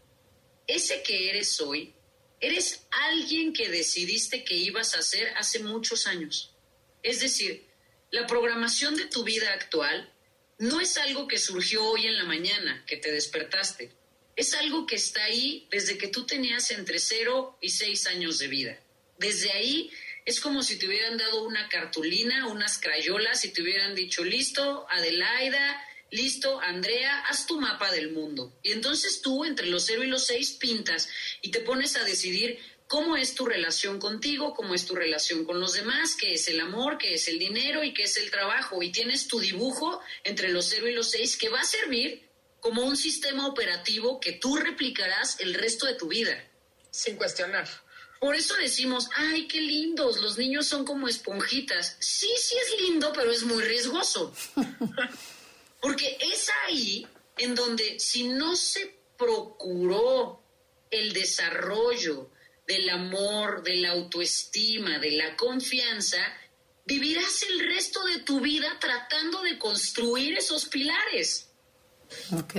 [0.69, 1.97] ese que eres hoy,
[2.39, 6.55] eres alguien que decidiste que ibas a hacer hace muchos años.
[7.03, 7.67] Es decir,
[8.13, 10.13] la programación de tu vida actual
[10.59, 13.93] no es algo que surgió hoy en la mañana, que te despertaste.
[14.37, 18.49] Es algo que está ahí desde que tú tenías entre 0 y 6 años de
[18.49, 18.81] vida.
[19.19, 19.91] Desde ahí
[20.25, 24.87] es como si te hubieran dado una cartulina, unas crayolas y te hubieran dicho, listo,
[24.91, 28.59] Adelaida, listo, Andrea, haz tu mapa del mundo.
[28.63, 31.09] Y entonces tú, entre los 0 y los 6, pintas
[31.43, 35.61] y te pones a decidir cómo es tu relación contigo, cómo es tu relación con
[35.61, 38.83] los demás, qué es el amor, qué es el dinero y qué es el trabajo.
[38.83, 42.29] Y tienes tu dibujo entre los 0 y los 6 que va a servir
[42.61, 46.37] como un sistema operativo que tú replicarás el resto de tu vida.
[46.91, 47.69] Sin cuestionar.
[48.21, 51.97] Por eso decimos, ay, qué lindos, los niños son como esponjitas.
[52.01, 54.35] Sí, sí es lindo, pero es muy riesgoso.
[55.81, 60.43] Porque es ahí en donde si no se procuró
[60.91, 62.31] el desarrollo
[62.67, 66.19] del amor, de la autoestima, de la confianza,
[66.85, 71.49] vivirás el resto de tu vida tratando de construir esos pilares.
[72.33, 72.55] Ok.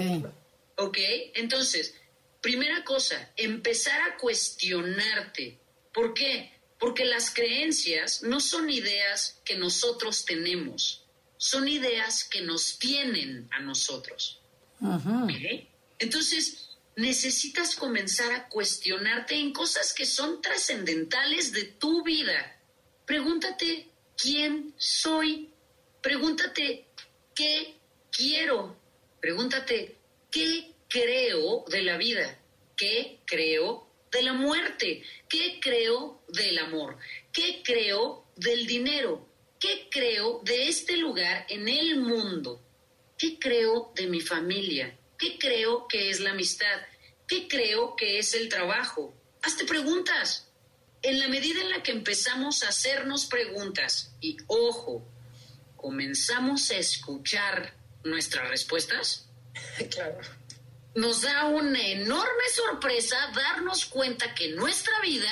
[0.76, 0.98] Ok,
[1.34, 1.96] entonces,
[2.41, 5.60] primera cosa, empezar a cuestionarte.
[5.93, 6.52] ¿Por qué?
[6.80, 11.04] Porque las creencias no son ideas que nosotros tenemos,
[11.38, 14.39] son ideas que nos tienen a nosotros.
[15.98, 16.66] Entonces,
[16.97, 22.60] necesitas comenzar a cuestionarte en cosas que son trascendentales de tu vida.
[23.05, 25.53] Pregúntate quién soy.
[26.01, 26.88] Pregúntate
[27.36, 27.75] qué
[28.12, 28.75] quiero.
[29.21, 29.95] Pregúntate
[30.31, 32.39] qué creo de la vida.
[32.75, 35.03] ¿Qué creo de la muerte?
[35.29, 36.97] ¿Qué creo del amor?
[37.31, 39.29] ¿Qué creo del dinero?
[39.60, 42.60] ¿Qué creo de este lugar en el mundo?
[43.19, 44.97] ¿Qué creo de mi familia?
[45.17, 46.82] ¿Qué creo que es la amistad?
[47.27, 49.13] ¿Qué creo que es el trabajo?
[49.41, 50.47] Hazte preguntas.
[51.01, 55.08] En la medida en la que empezamos a hacernos preguntas y, ojo,
[55.75, 59.30] comenzamos a escuchar nuestras respuestas,
[59.91, 60.19] claro.
[60.95, 65.32] nos da una enorme sorpresa darnos cuenta que nuestra vida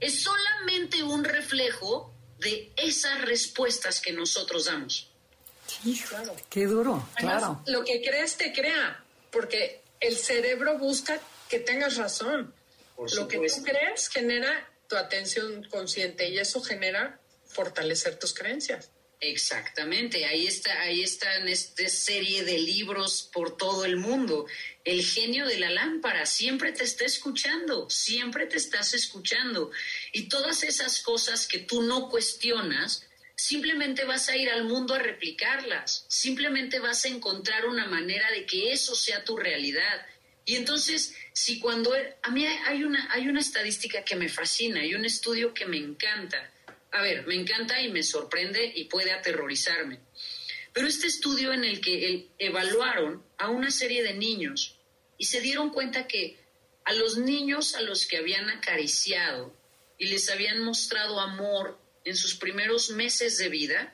[0.00, 5.10] es solamente un reflejo de esas respuestas que nosotros damos.
[6.08, 6.36] claro.
[6.50, 7.62] Qué duro, claro.
[7.66, 9.05] lo que crees te crea
[9.36, 11.20] porque el cerebro busca
[11.50, 12.54] que tengas razón.
[13.14, 18.90] Lo que tú crees genera tu atención consciente y eso genera fortalecer tus creencias.
[19.20, 24.46] Exactamente, ahí está, ahí está en esta serie de libros por todo el mundo.
[24.84, 29.70] El genio de la lámpara siempre te está escuchando, siempre te estás escuchando.
[30.12, 34.98] Y todas esas cosas que tú no cuestionas, simplemente vas a ir al mundo a
[34.98, 40.06] replicarlas, simplemente vas a encontrar una manera de que eso sea tu realidad.
[40.46, 44.80] Y entonces, si cuando er, a mí hay una hay una estadística que me fascina,
[44.80, 46.50] hay un estudio que me encanta.
[46.92, 49.98] A ver, me encanta y me sorprende y puede aterrorizarme.
[50.72, 54.78] Pero este estudio en el que evaluaron a una serie de niños
[55.18, 56.38] y se dieron cuenta que
[56.84, 59.54] a los niños a los que habían acariciado
[59.98, 63.92] y les habían mostrado amor en sus primeros meses de vida,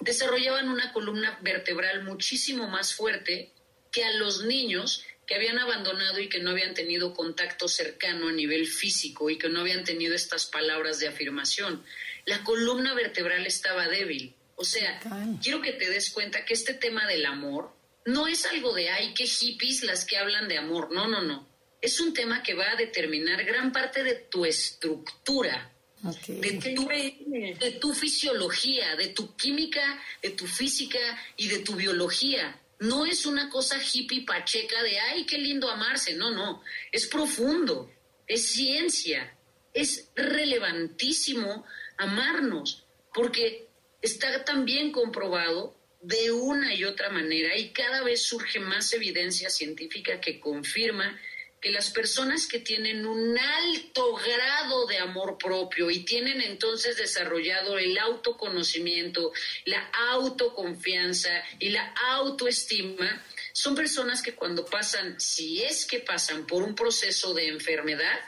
[0.00, 3.52] desarrollaban una columna vertebral muchísimo más fuerte
[3.92, 8.32] que a los niños que habían abandonado y que no habían tenido contacto cercano a
[8.32, 11.84] nivel físico y que no habían tenido estas palabras de afirmación.
[12.24, 14.34] La columna vertebral estaba débil.
[14.56, 14.98] O sea,
[15.42, 17.74] quiero que te des cuenta que este tema del amor
[18.06, 20.90] no es algo de, ay, qué hippies las que hablan de amor.
[20.90, 21.46] No, no, no.
[21.82, 25.71] Es un tema que va a determinar gran parte de tu estructura
[26.02, 30.98] de, tu, fisiología, de tu química, de tu física
[31.36, 32.60] y de tu biología.
[32.80, 36.14] No es una cosa hippie pacheca de, ay, qué lindo amarse.
[36.14, 36.62] No, no.
[36.90, 37.92] Es profundo,
[38.26, 39.36] es ciencia,
[39.72, 41.64] es relevantísimo
[41.96, 42.84] amarnos,
[43.14, 43.68] porque
[44.00, 50.20] está también comprobado de una y otra manera y cada vez surge más evidencia científica
[50.20, 51.16] que confirma
[51.62, 57.78] que las personas que tienen un alto grado de amor propio y tienen entonces desarrollado
[57.78, 59.32] el autoconocimiento,
[59.66, 66.64] la autoconfianza y la autoestima, son personas que cuando pasan, si es que pasan por
[66.64, 68.18] un proceso de enfermedad,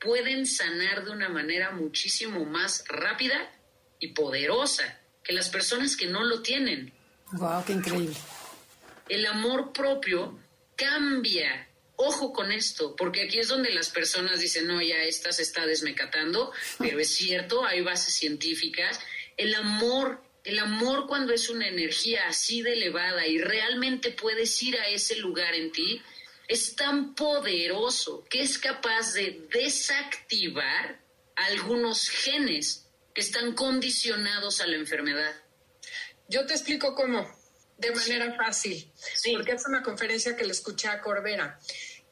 [0.00, 3.52] pueden sanar de una manera muchísimo más rápida
[4.00, 6.94] y poderosa que las personas que no lo tienen.
[7.32, 7.64] ¡Wow!
[7.66, 8.16] ¡Qué increíble!
[9.10, 10.38] El amor propio
[10.74, 11.67] cambia.
[12.00, 15.66] Ojo con esto, porque aquí es donde las personas dicen, no, ya esta se está
[15.66, 19.00] desmecatando, pero es cierto, hay bases científicas.
[19.36, 24.78] El amor, el amor cuando es una energía así de elevada y realmente puedes ir
[24.78, 26.00] a ese lugar en ti,
[26.46, 31.00] es tan poderoso que es capaz de desactivar
[31.34, 35.34] algunos genes que están condicionados a la enfermedad.
[36.28, 37.28] Yo te explico cómo,
[37.76, 38.88] de manera fácil,
[39.32, 41.58] porque es una conferencia que le escuché a Corbera.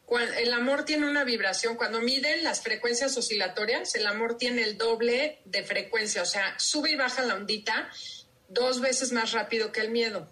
[0.09, 5.40] El amor tiene una vibración, cuando miden las frecuencias oscilatorias, el amor tiene el doble
[5.45, 7.90] de frecuencia, o sea, sube y baja la ondita
[8.49, 10.29] dos veces más rápido que el miedo.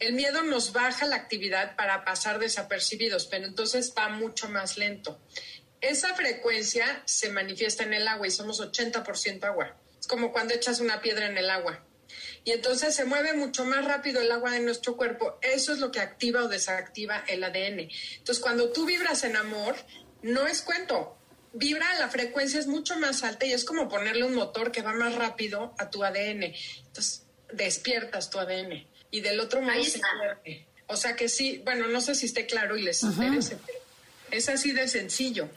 [0.00, 5.20] El miedo nos baja la actividad para pasar desapercibidos, pero entonces va mucho más lento.
[5.80, 9.76] Esa frecuencia se manifiesta en el agua y somos 80% agua.
[10.00, 11.84] Es como cuando echas una piedra en el agua.
[12.44, 15.38] Y entonces se mueve mucho más rápido el agua de nuestro cuerpo.
[15.42, 17.88] Eso es lo que activa o desactiva el ADN.
[18.18, 19.76] Entonces, cuando tú vibras en amor,
[20.22, 21.16] no es cuento.
[21.52, 24.92] Vibra, la frecuencia es mucho más alta y es como ponerle un motor que va
[24.94, 26.54] más rápido a tu ADN.
[26.86, 30.66] Entonces, despiertas tu ADN y del otro modo se mueve.
[30.86, 33.78] O sea que sí, bueno, no sé si esté claro y les interese, pero
[34.30, 35.48] es así de sencillo.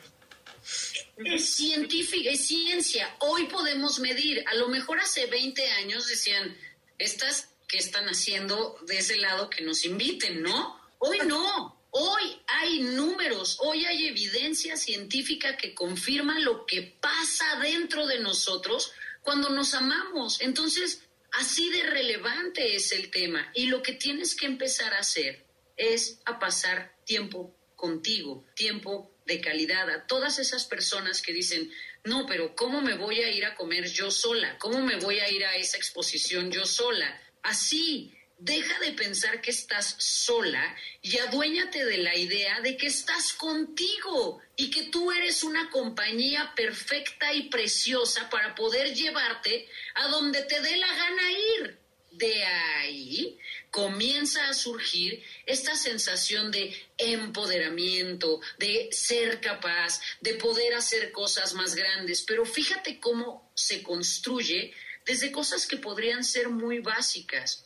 [1.18, 3.16] Es científica, es ciencia.
[3.20, 4.44] Hoy podemos medir.
[4.48, 6.56] A lo mejor hace 20 años decían,
[6.98, 10.80] estas que están haciendo de ese lado que nos inviten, ¿no?
[11.00, 11.76] Hoy no.
[11.98, 18.92] Hoy hay números, hoy hay evidencia científica que confirma lo que pasa dentro de nosotros
[19.22, 20.42] cuando nos amamos.
[20.42, 21.06] Entonces,
[21.40, 26.22] Así de relevante es el tema y lo que tienes que empezar a hacer es
[26.24, 31.70] a pasar tiempo contigo, tiempo de calidad a todas esas personas que dicen,
[32.06, 34.58] no, pero ¿cómo me voy a ir a comer yo sola?
[34.58, 37.22] ¿Cómo me voy a ir a esa exposición yo sola?
[37.44, 43.32] Así, Deja de pensar que estás sola y aduéñate de la idea de que estás
[43.32, 50.42] contigo y que tú eres una compañía perfecta y preciosa para poder llevarte a donde
[50.44, 51.80] te dé la gana ir.
[52.12, 53.40] De ahí
[53.76, 61.76] comienza a surgir esta sensación de empoderamiento, de ser capaz, de poder hacer cosas más
[61.76, 62.22] grandes.
[62.22, 64.74] Pero fíjate cómo se construye
[65.06, 67.66] desde cosas que podrían ser muy básicas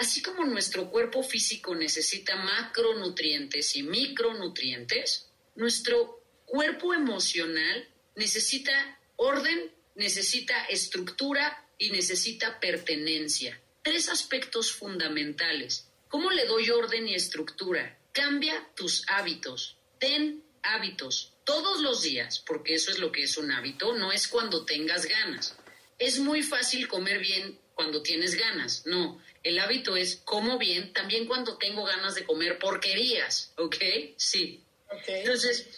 [0.00, 10.64] Así como nuestro cuerpo físico necesita macronutrientes y micronutrientes, nuestro cuerpo emocional necesita orden, necesita
[10.70, 13.60] estructura y necesita pertenencia.
[13.82, 15.88] Tres aspectos fundamentales.
[16.08, 17.98] ¿Cómo le doy orden y estructura?
[18.12, 19.76] Cambia tus hábitos.
[19.98, 24.28] Ten hábitos todos los días, porque eso es lo que es un hábito, no es
[24.28, 25.56] cuando tengas ganas.
[25.98, 29.20] Es muy fácil comer bien cuando tienes ganas, no.
[29.42, 33.76] El hábito es como bien también cuando tengo ganas de comer porquerías, ¿ok?
[34.16, 34.62] Sí.
[35.06, 35.68] Entonces,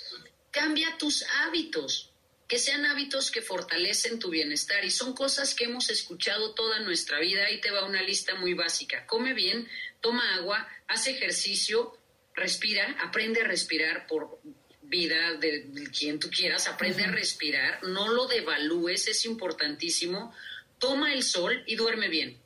[0.51, 2.12] cambia tus hábitos,
[2.53, 7.19] que sean hábitos que fortalecen tu bienestar y son cosas que hemos escuchado toda nuestra
[7.19, 7.47] vida.
[7.47, 9.07] Ahí te va una lista muy básica.
[9.07, 9.67] Come bien,
[10.03, 11.97] toma agua, haz ejercicio,
[12.35, 14.39] respira, aprende a respirar por
[14.83, 20.35] vida de, quien tú quieras, aprende a respirar, no lo devalúes, es importantísimo.
[20.79, 22.39] Toma el sol y duerme bien.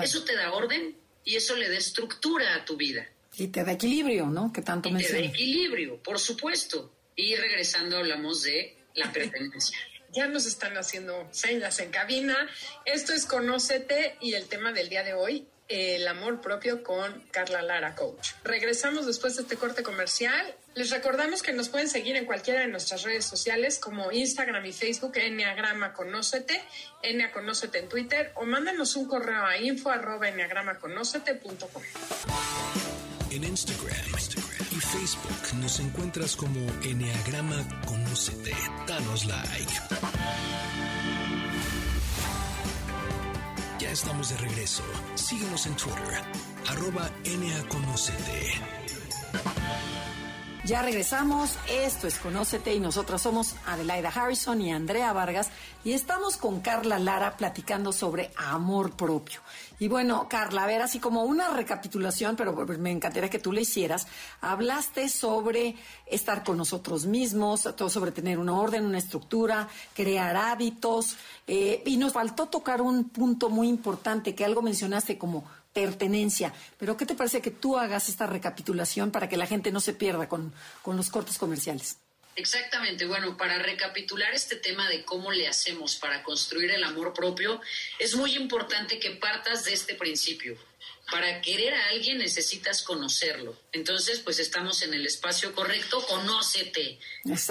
[0.00, 3.08] Eso te da orden y eso le da estructura a tu vida.
[3.36, 4.52] Y te da equilibrio, ¿no?
[4.52, 6.94] Que tanto y Te da equilibrio, por supuesto.
[7.16, 9.78] Y regresando hablamos de la pertenencia.
[10.12, 12.48] ya nos están haciendo señas en cabina.
[12.84, 17.62] Esto es Conócete y el tema del día de hoy el amor propio con Carla
[17.62, 18.30] Lara Coach.
[18.42, 20.54] Regresamos después de este corte comercial.
[20.74, 24.72] Les recordamos que nos pueden seguir en cualquiera de nuestras redes sociales como Instagram y
[24.72, 26.62] Facebook, Enneagrama Conócete,
[27.02, 30.40] Ennea Conócete en Twitter o mándanos un correo a info arroba En
[33.44, 34.12] Instagram,
[34.88, 38.54] Facebook nos encuentras como Enneagrama Conócete.
[38.86, 39.72] Danos like.
[43.78, 44.82] Ya estamos de regreso.
[45.14, 46.22] Síguenos en Twitter,
[46.68, 47.10] arroba.
[50.64, 55.48] Ya regresamos, esto es Conócete y nosotros somos Adelaida Harrison y Andrea Vargas
[55.82, 59.40] y estamos con Carla Lara platicando sobre amor propio.
[59.80, 63.60] Y bueno, Carla, a ver, así como una recapitulación, pero me encantaría que tú le
[63.60, 64.08] hicieras,
[64.40, 65.76] hablaste sobre
[66.06, 71.16] estar con nosotros mismos, todo sobre tener una orden, una estructura, crear hábitos,
[71.46, 76.52] eh, y nos faltó tocar un punto muy importante que algo mencionaste como pertenencia.
[76.76, 79.92] Pero ¿qué te parece que tú hagas esta recapitulación para que la gente no se
[79.92, 80.52] pierda con,
[80.82, 81.98] con los cortes comerciales?
[82.38, 87.60] Exactamente, bueno, para recapitular este tema de cómo le hacemos para construir el amor propio,
[87.98, 90.56] es muy importante que partas de este principio.
[91.10, 93.60] Para querer a alguien necesitas conocerlo.
[93.72, 97.00] Entonces, pues estamos en el espacio correcto, conócete.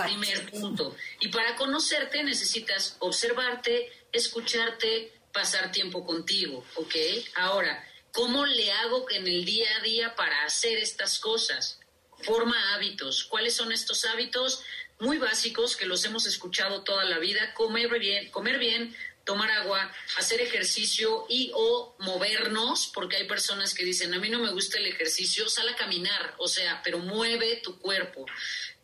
[0.05, 0.95] Primer punto.
[1.19, 6.95] Y para conocerte necesitas observarte, escucharte, pasar tiempo contigo, ¿ok?
[7.35, 7.83] Ahora,
[8.13, 11.79] ¿Cómo le hago en el día a día para hacer estas cosas?
[12.27, 13.23] Forma hábitos.
[13.23, 14.61] ¿Cuáles son estos hábitos?
[14.99, 17.53] Muy básicos que los hemos escuchado toda la vida.
[17.53, 23.85] Comer bien, comer bien, tomar agua, hacer ejercicio y o movernos, porque hay personas que
[23.85, 27.61] dicen, a mí no me gusta el ejercicio, sal a caminar, o sea, pero mueve
[27.63, 28.25] tu cuerpo.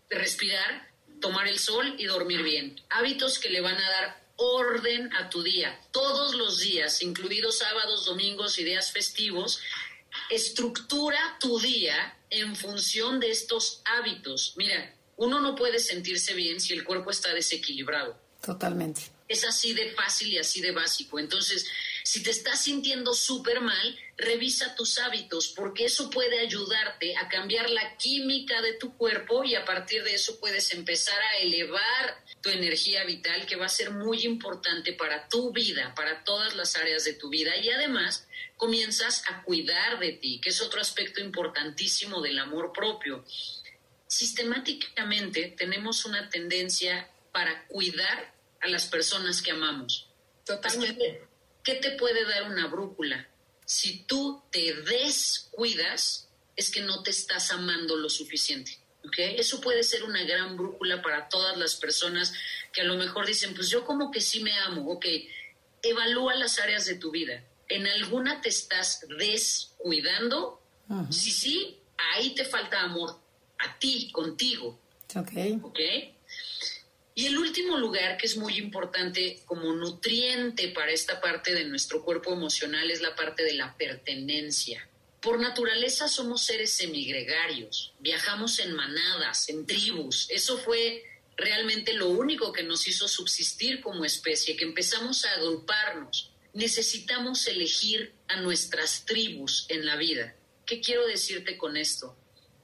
[0.10, 0.90] Respirar,
[1.20, 2.82] tomar el sol y dormir bien.
[2.92, 8.06] Hábitos que le van a dar orden a tu día, todos los días, incluidos sábados,
[8.06, 9.60] domingos y días festivos,
[10.30, 14.54] estructura tu día en función de estos hábitos.
[14.58, 18.18] Mira, uno no puede sentirse bien si el cuerpo está desequilibrado.
[18.42, 19.02] Totalmente.
[19.28, 21.20] Es así de fácil y así de básico.
[21.20, 21.66] Entonces,
[22.04, 27.70] si te estás sintiendo súper mal, revisa tus hábitos porque eso puede ayudarte a cambiar
[27.70, 32.50] la química de tu cuerpo y a partir de eso puedes empezar a elevar tu
[32.50, 37.06] energía vital que va a ser muy importante para tu vida, para todas las áreas
[37.06, 38.28] de tu vida y además
[38.58, 43.24] comienzas a cuidar de ti, que es otro aspecto importantísimo del amor propio.
[44.08, 50.10] Sistemáticamente tenemos una tendencia para cuidar a las personas que amamos.
[50.46, 51.33] Totalmente.
[51.64, 53.28] ¿Qué te puede dar una brújula?
[53.66, 58.78] Si tú te descuidas, es que no te estás amando lo suficiente.
[59.06, 59.36] ¿okay?
[59.38, 62.34] Eso puede ser una gran brújula para todas las personas
[62.72, 65.06] que a lo mejor dicen, pues yo como que sí me amo, ok,
[65.82, 67.44] evalúa las áreas de tu vida.
[67.70, 70.62] ¿En alguna te estás descuidando?
[71.10, 71.80] Si sí,
[72.14, 73.20] ahí te falta amor
[73.60, 74.80] a ti, contigo.
[75.16, 75.32] Ok.
[75.64, 75.80] ¿Ok?
[77.16, 82.04] Y el último lugar que es muy importante como nutriente para esta parte de nuestro
[82.04, 84.88] cuerpo emocional es la parte de la pertenencia.
[85.22, 90.28] Por naturaleza somos seres semigregarios, viajamos en manadas, en tribus.
[90.30, 91.04] Eso fue
[91.38, 96.32] realmente lo único que nos hizo subsistir como especie, que empezamos a agruparnos.
[96.54, 100.36] Necesitamos elegir a nuestras tribus en la vida.
[100.66, 102.18] ¿Qué quiero decirte con esto?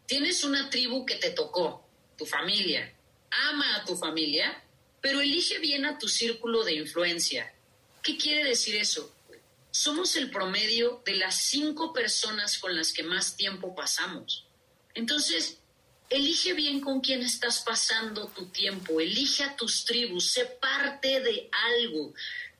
[0.06, 1.88] Tienes una tribu que te tocó,
[2.18, 2.94] tu familia,
[3.32, 4.64] ama a tu familia,
[5.02, 7.54] pero elige bien a tu círculo de influencia.
[8.04, 9.14] ¿Qué quiere decir eso?
[9.72, 14.46] Somos el promedio de las cinco personas con las que más tiempo pasamos.
[14.94, 15.58] Entonces,
[16.10, 21.50] elige bien con quién estás pasando tu tiempo, elige a tus tribus, sé parte de
[21.52, 22.14] algo,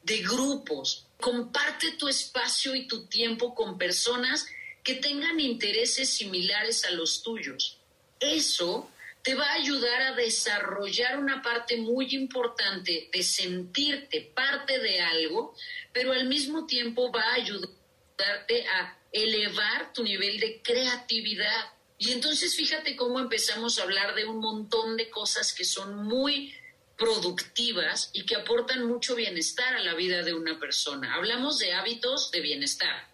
[0.04, 4.48] de grupos, comparte tu espacio y tu tiempo con personas
[4.84, 7.78] que tengan intereses similares a los tuyos.
[8.20, 8.90] Eso
[9.30, 15.54] te va a ayudar a desarrollar una parte muy importante de sentirte parte de algo,
[15.94, 21.66] pero al mismo tiempo va a ayudarte a elevar tu nivel de creatividad.
[22.00, 26.56] Y entonces fíjate cómo empezamos a hablar de un montón de cosas que son muy
[26.98, 31.14] productivas y que aportan mucho bienestar a la vida de una persona.
[31.14, 33.08] Hablamos de hábitos de bienestar.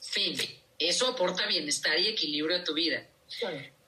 [0.00, 0.38] Fin,
[0.78, 3.04] eso aporta bienestar y equilibrio a tu vida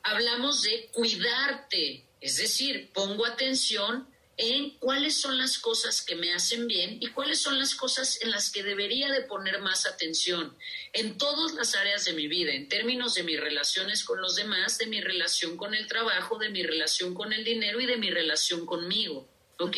[0.02, 4.08] hablamos de cuidarte, es decir, pongo atención
[4.42, 8.30] en cuáles son las cosas que me hacen bien y cuáles son las cosas en
[8.30, 10.56] las que debería de poner más atención
[10.94, 14.78] en todas las áreas de mi vida, en términos de mis relaciones con los demás,
[14.78, 18.10] de mi relación con el trabajo, de mi relación con el dinero y de mi
[18.10, 19.28] relación conmigo.
[19.58, 19.76] ¿Ok?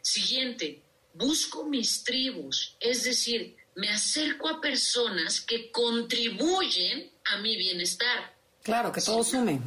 [0.00, 0.80] Siguiente,
[1.12, 8.31] busco mis tribus, es decir, me acerco a personas que contribuyen a mi bienestar.
[8.62, 9.60] Claro, que todo sume.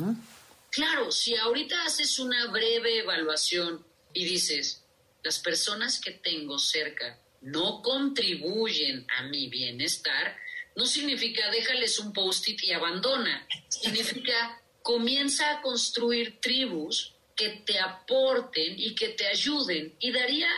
[0.69, 4.83] Claro, si ahorita haces una breve evaluación y dices,
[5.23, 10.37] las personas que tengo cerca no contribuyen a mi bienestar,
[10.75, 13.47] no significa déjales un post-it y abandona.
[13.67, 19.95] Significa comienza a construir tribus que te aporten y que te ayuden.
[19.99, 20.49] Y daría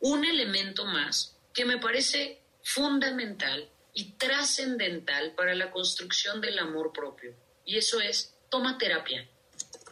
[0.00, 7.34] un elemento más que me parece fundamental y trascendental para la construcción del amor propio
[7.64, 9.28] y eso es toma terapia.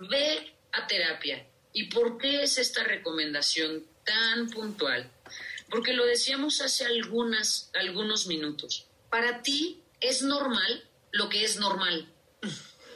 [0.01, 1.47] ve a terapia.
[1.73, 5.11] ¿Y por qué es esta recomendación tan puntual?
[5.69, 8.87] Porque lo decíamos hace algunas, algunos minutos.
[9.09, 12.13] Para ti es normal lo que es normal.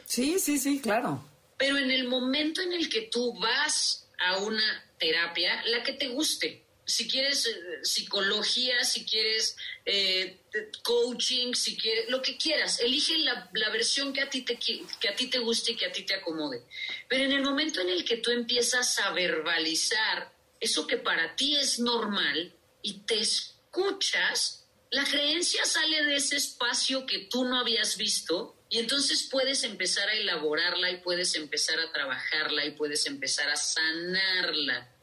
[0.05, 1.27] Sí, sí, sí, claro.
[1.57, 6.09] Pero en el momento en el que tú vas a una terapia, la que te
[6.09, 10.41] guste, si quieres eh, psicología, si quieres eh,
[10.83, 15.09] coaching, si quieres lo que quieras, elige la, la, versión que a ti te que
[15.09, 16.63] a ti te guste y que a ti te acomode.
[17.09, 21.55] Pero en el momento en el que tú empiezas a verbalizar eso que para ti
[21.57, 27.97] es normal y te escuchas, la creencia sale de ese espacio que tú no habías
[27.97, 33.49] visto y entonces puedes empezar a elaborarla y puedes empezar a trabajarla y puedes empezar
[33.49, 34.94] a sanarla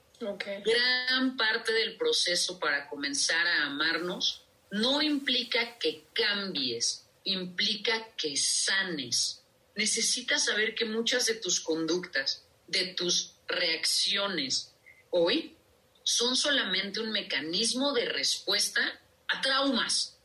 [0.64, 9.42] Gran parte del proceso para comenzar a amarnos no implica que cambies, implica que sanes.
[9.74, 14.74] Necesitas saber que muchas de tus conductas, de tus reacciones
[15.10, 15.56] hoy,
[16.04, 18.80] son solamente un mecanismo de respuesta
[19.28, 20.18] a traumas.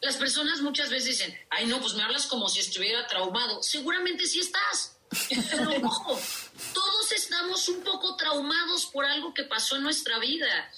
[0.00, 3.62] Las personas muchas veces dicen, ay no, pues me hablas como si estuviera traumado.
[3.62, 4.96] Seguramente sí estás.
[5.50, 6.20] Pero ojo,
[6.72, 10.70] todos estamos un poco traumados por algo que pasó en nuestra vida.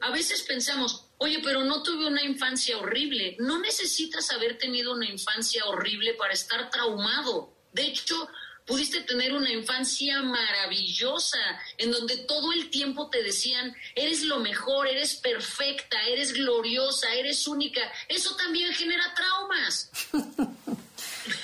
[0.00, 3.36] A veces pensamos, oye, pero no tuve una infancia horrible.
[3.38, 7.54] No necesitas haber tenido una infancia horrible para estar traumado.
[7.72, 8.28] De hecho,
[8.66, 11.38] pudiste tener una infancia maravillosa,
[11.78, 17.46] en donde todo el tiempo te decían, eres lo mejor, eres perfecta, eres gloriosa, eres
[17.46, 17.80] única.
[18.08, 19.90] Eso también genera traumas.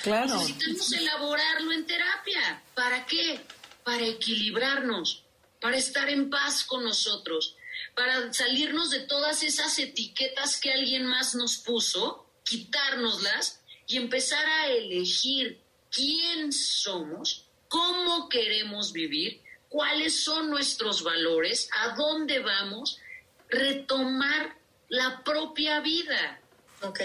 [0.03, 0.37] Claro.
[0.37, 2.61] Necesitamos elaborarlo en terapia.
[2.75, 3.39] ¿Para qué?
[3.85, 5.23] Para equilibrarnos,
[5.61, 7.55] para estar en paz con nosotros,
[7.95, 14.67] para salirnos de todas esas etiquetas que alguien más nos puso, quitárnoslas y empezar a
[14.67, 22.99] elegir quién somos, cómo queremos vivir, cuáles son nuestros valores, a dónde vamos,
[23.47, 24.57] retomar
[24.89, 26.41] la propia vida.
[26.81, 26.99] Ok.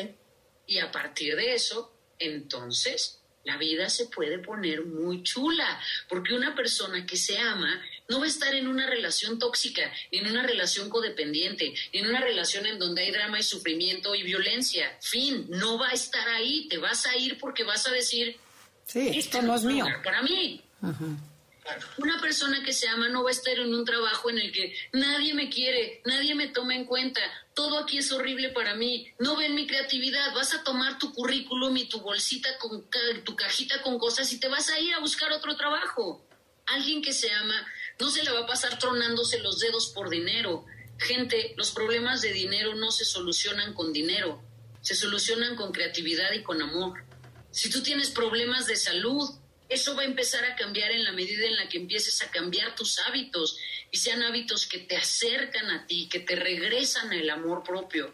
[0.67, 6.55] Y a partir de eso, entonces la vida se puede poner muy chula, porque una
[6.55, 10.43] persona que se ama no va a estar en una relación tóxica, ni en una
[10.43, 14.99] relación codependiente, ni en una relación en donde hay drama y sufrimiento y violencia.
[15.01, 18.37] Fin, no va a estar ahí, te vas a ir porque vas a decir,
[18.85, 19.87] sí, esto no es mío.
[20.05, 20.63] Para mí.
[21.99, 24.75] Una persona que se ama no va a estar en un trabajo en el que
[24.93, 27.21] nadie me quiere, nadie me toma en cuenta,
[27.55, 31.77] todo aquí es horrible para mí, no ven mi creatividad, vas a tomar tu currículum
[31.77, 32.89] y tu bolsita con
[33.25, 36.25] tu cajita con cosas y te vas a ir a buscar otro trabajo.
[36.67, 37.67] Alguien que se ama
[37.99, 40.67] no se le va a pasar tronándose los dedos por dinero.
[40.99, 44.43] Gente, los problemas de dinero no se solucionan con dinero,
[44.81, 47.05] se solucionan con creatividad y con amor.
[47.51, 49.29] Si tú tienes problemas de salud,
[49.69, 52.75] eso va a empezar a cambiar en la medida en la que empieces a cambiar
[52.75, 53.59] tus hábitos
[53.91, 58.13] y sean hábitos que te acercan a ti, que te regresan el amor propio.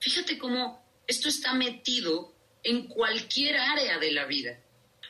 [0.00, 4.60] Fíjate cómo esto está metido en cualquier área de la vida.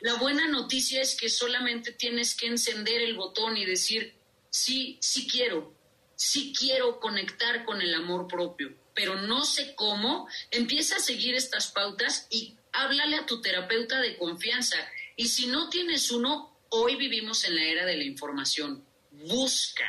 [0.01, 4.13] La buena noticia es que solamente tienes que encender el botón y decir,
[4.49, 5.75] sí, sí quiero,
[6.15, 10.27] sí quiero conectar con el amor propio, pero no sé cómo.
[10.51, 14.77] Empieza a seguir estas pautas y háblale a tu terapeuta de confianza
[15.19, 18.85] y si no tienes uno, hoy vivimos en la era de la información.
[19.11, 19.83] Busca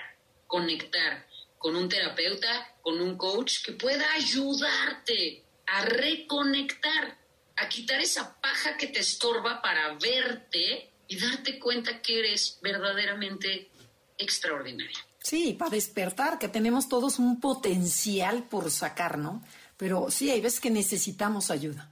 [0.49, 1.25] conectar
[1.57, 7.17] con un terapeuta, con un coach que pueda ayudarte a reconectar,
[7.59, 13.71] a quitar esa paja que te estorba para verte y darte cuenta que eres verdaderamente
[14.19, 14.99] extraordinaria.
[15.23, 19.45] Sí, para despertar, que tenemos todos un potencial por sacar, ¿no?
[19.77, 21.90] Pero sí, hay veces que necesitamos ayuda.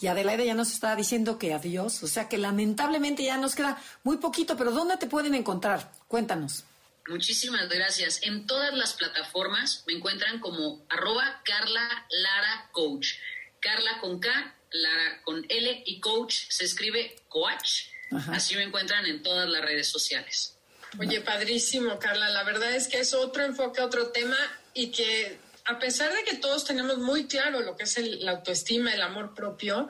[0.00, 3.80] Y Adelaide ya nos estaba diciendo que adiós, o sea que lamentablemente ya nos queda
[4.04, 5.92] muy poquito, pero ¿dónde te pueden encontrar?
[6.06, 6.64] Cuéntanos.
[7.08, 8.20] Muchísimas gracias.
[8.22, 13.14] En todas las plataformas me encuentran como arroba Carla Lara Coach.
[13.60, 17.86] Carla con K, Lara con L y Coach se escribe Coach.
[18.28, 20.54] Así me encuentran en todas las redes sociales.
[20.98, 22.28] Oye, padrísimo, Carla.
[22.28, 24.36] La verdad es que es otro enfoque, otro tema
[24.74, 25.38] y que
[25.68, 29.34] a pesar de que todos tenemos muy claro lo que es la autoestima, el amor
[29.34, 29.88] propio,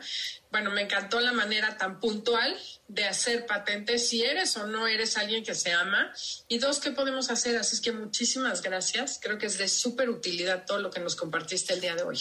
[0.51, 2.59] bueno, me encantó la manera tan puntual
[2.89, 6.13] de hacer patente si eres o no eres alguien que se ama.
[6.49, 7.57] Y dos, ¿qué podemos hacer?
[7.57, 9.21] Así es que muchísimas gracias.
[9.23, 12.19] Creo que es de súper utilidad todo lo que nos compartiste el día de hoy.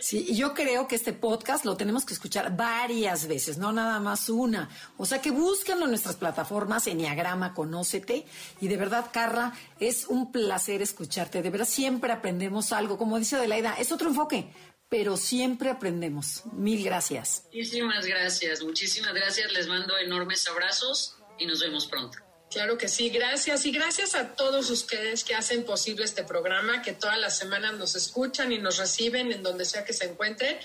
[0.00, 4.28] Sí, yo creo que este podcast lo tenemos que escuchar varias veces, no nada más
[4.28, 4.68] una.
[4.96, 8.26] O sea que búsquenlo en nuestras plataformas, Enneagrama, Conócete.
[8.60, 11.42] Y de verdad, Carla, es un placer escucharte.
[11.42, 12.98] De verdad, siempre aprendemos algo.
[12.98, 14.50] Como dice Adelaida, es otro enfoque,
[14.88, 16.42] pero siempre aprendemos.
[16.52, 17.44] Mil gracias.
[17.46, 19.52] Muchísimas gracias, muchísimas gracias.
[19.52, 22.29] Les mando enormes abrazos y nos vemos pronto.
[22.50, 23.64] Claro que sí, gracias.
[23.64, 27.94] Y gracias a todos ustedes que hacen posible este programa, que todas las semanas nos
[27.94, 30.58] escuchan y nos reciben en donde sea que se encuentren.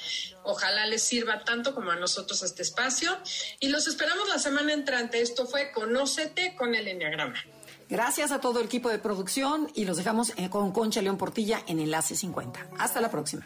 [0.44, 3.16] Ojalá les sirva tanto como a nosotros este espacio.
[3.60, 5.22] Y los esperamos la semana entrante.
[5.22, 7.44] Esto fue Conócete con el Enneagrama.
[7.88, 11.62] Gracias a todo el equipo de producción y los dejamos eh, con Concha León Portilla
[11.68, 12.68] en Enlace 50.
[12.80, 13.46] Hasta la próxima.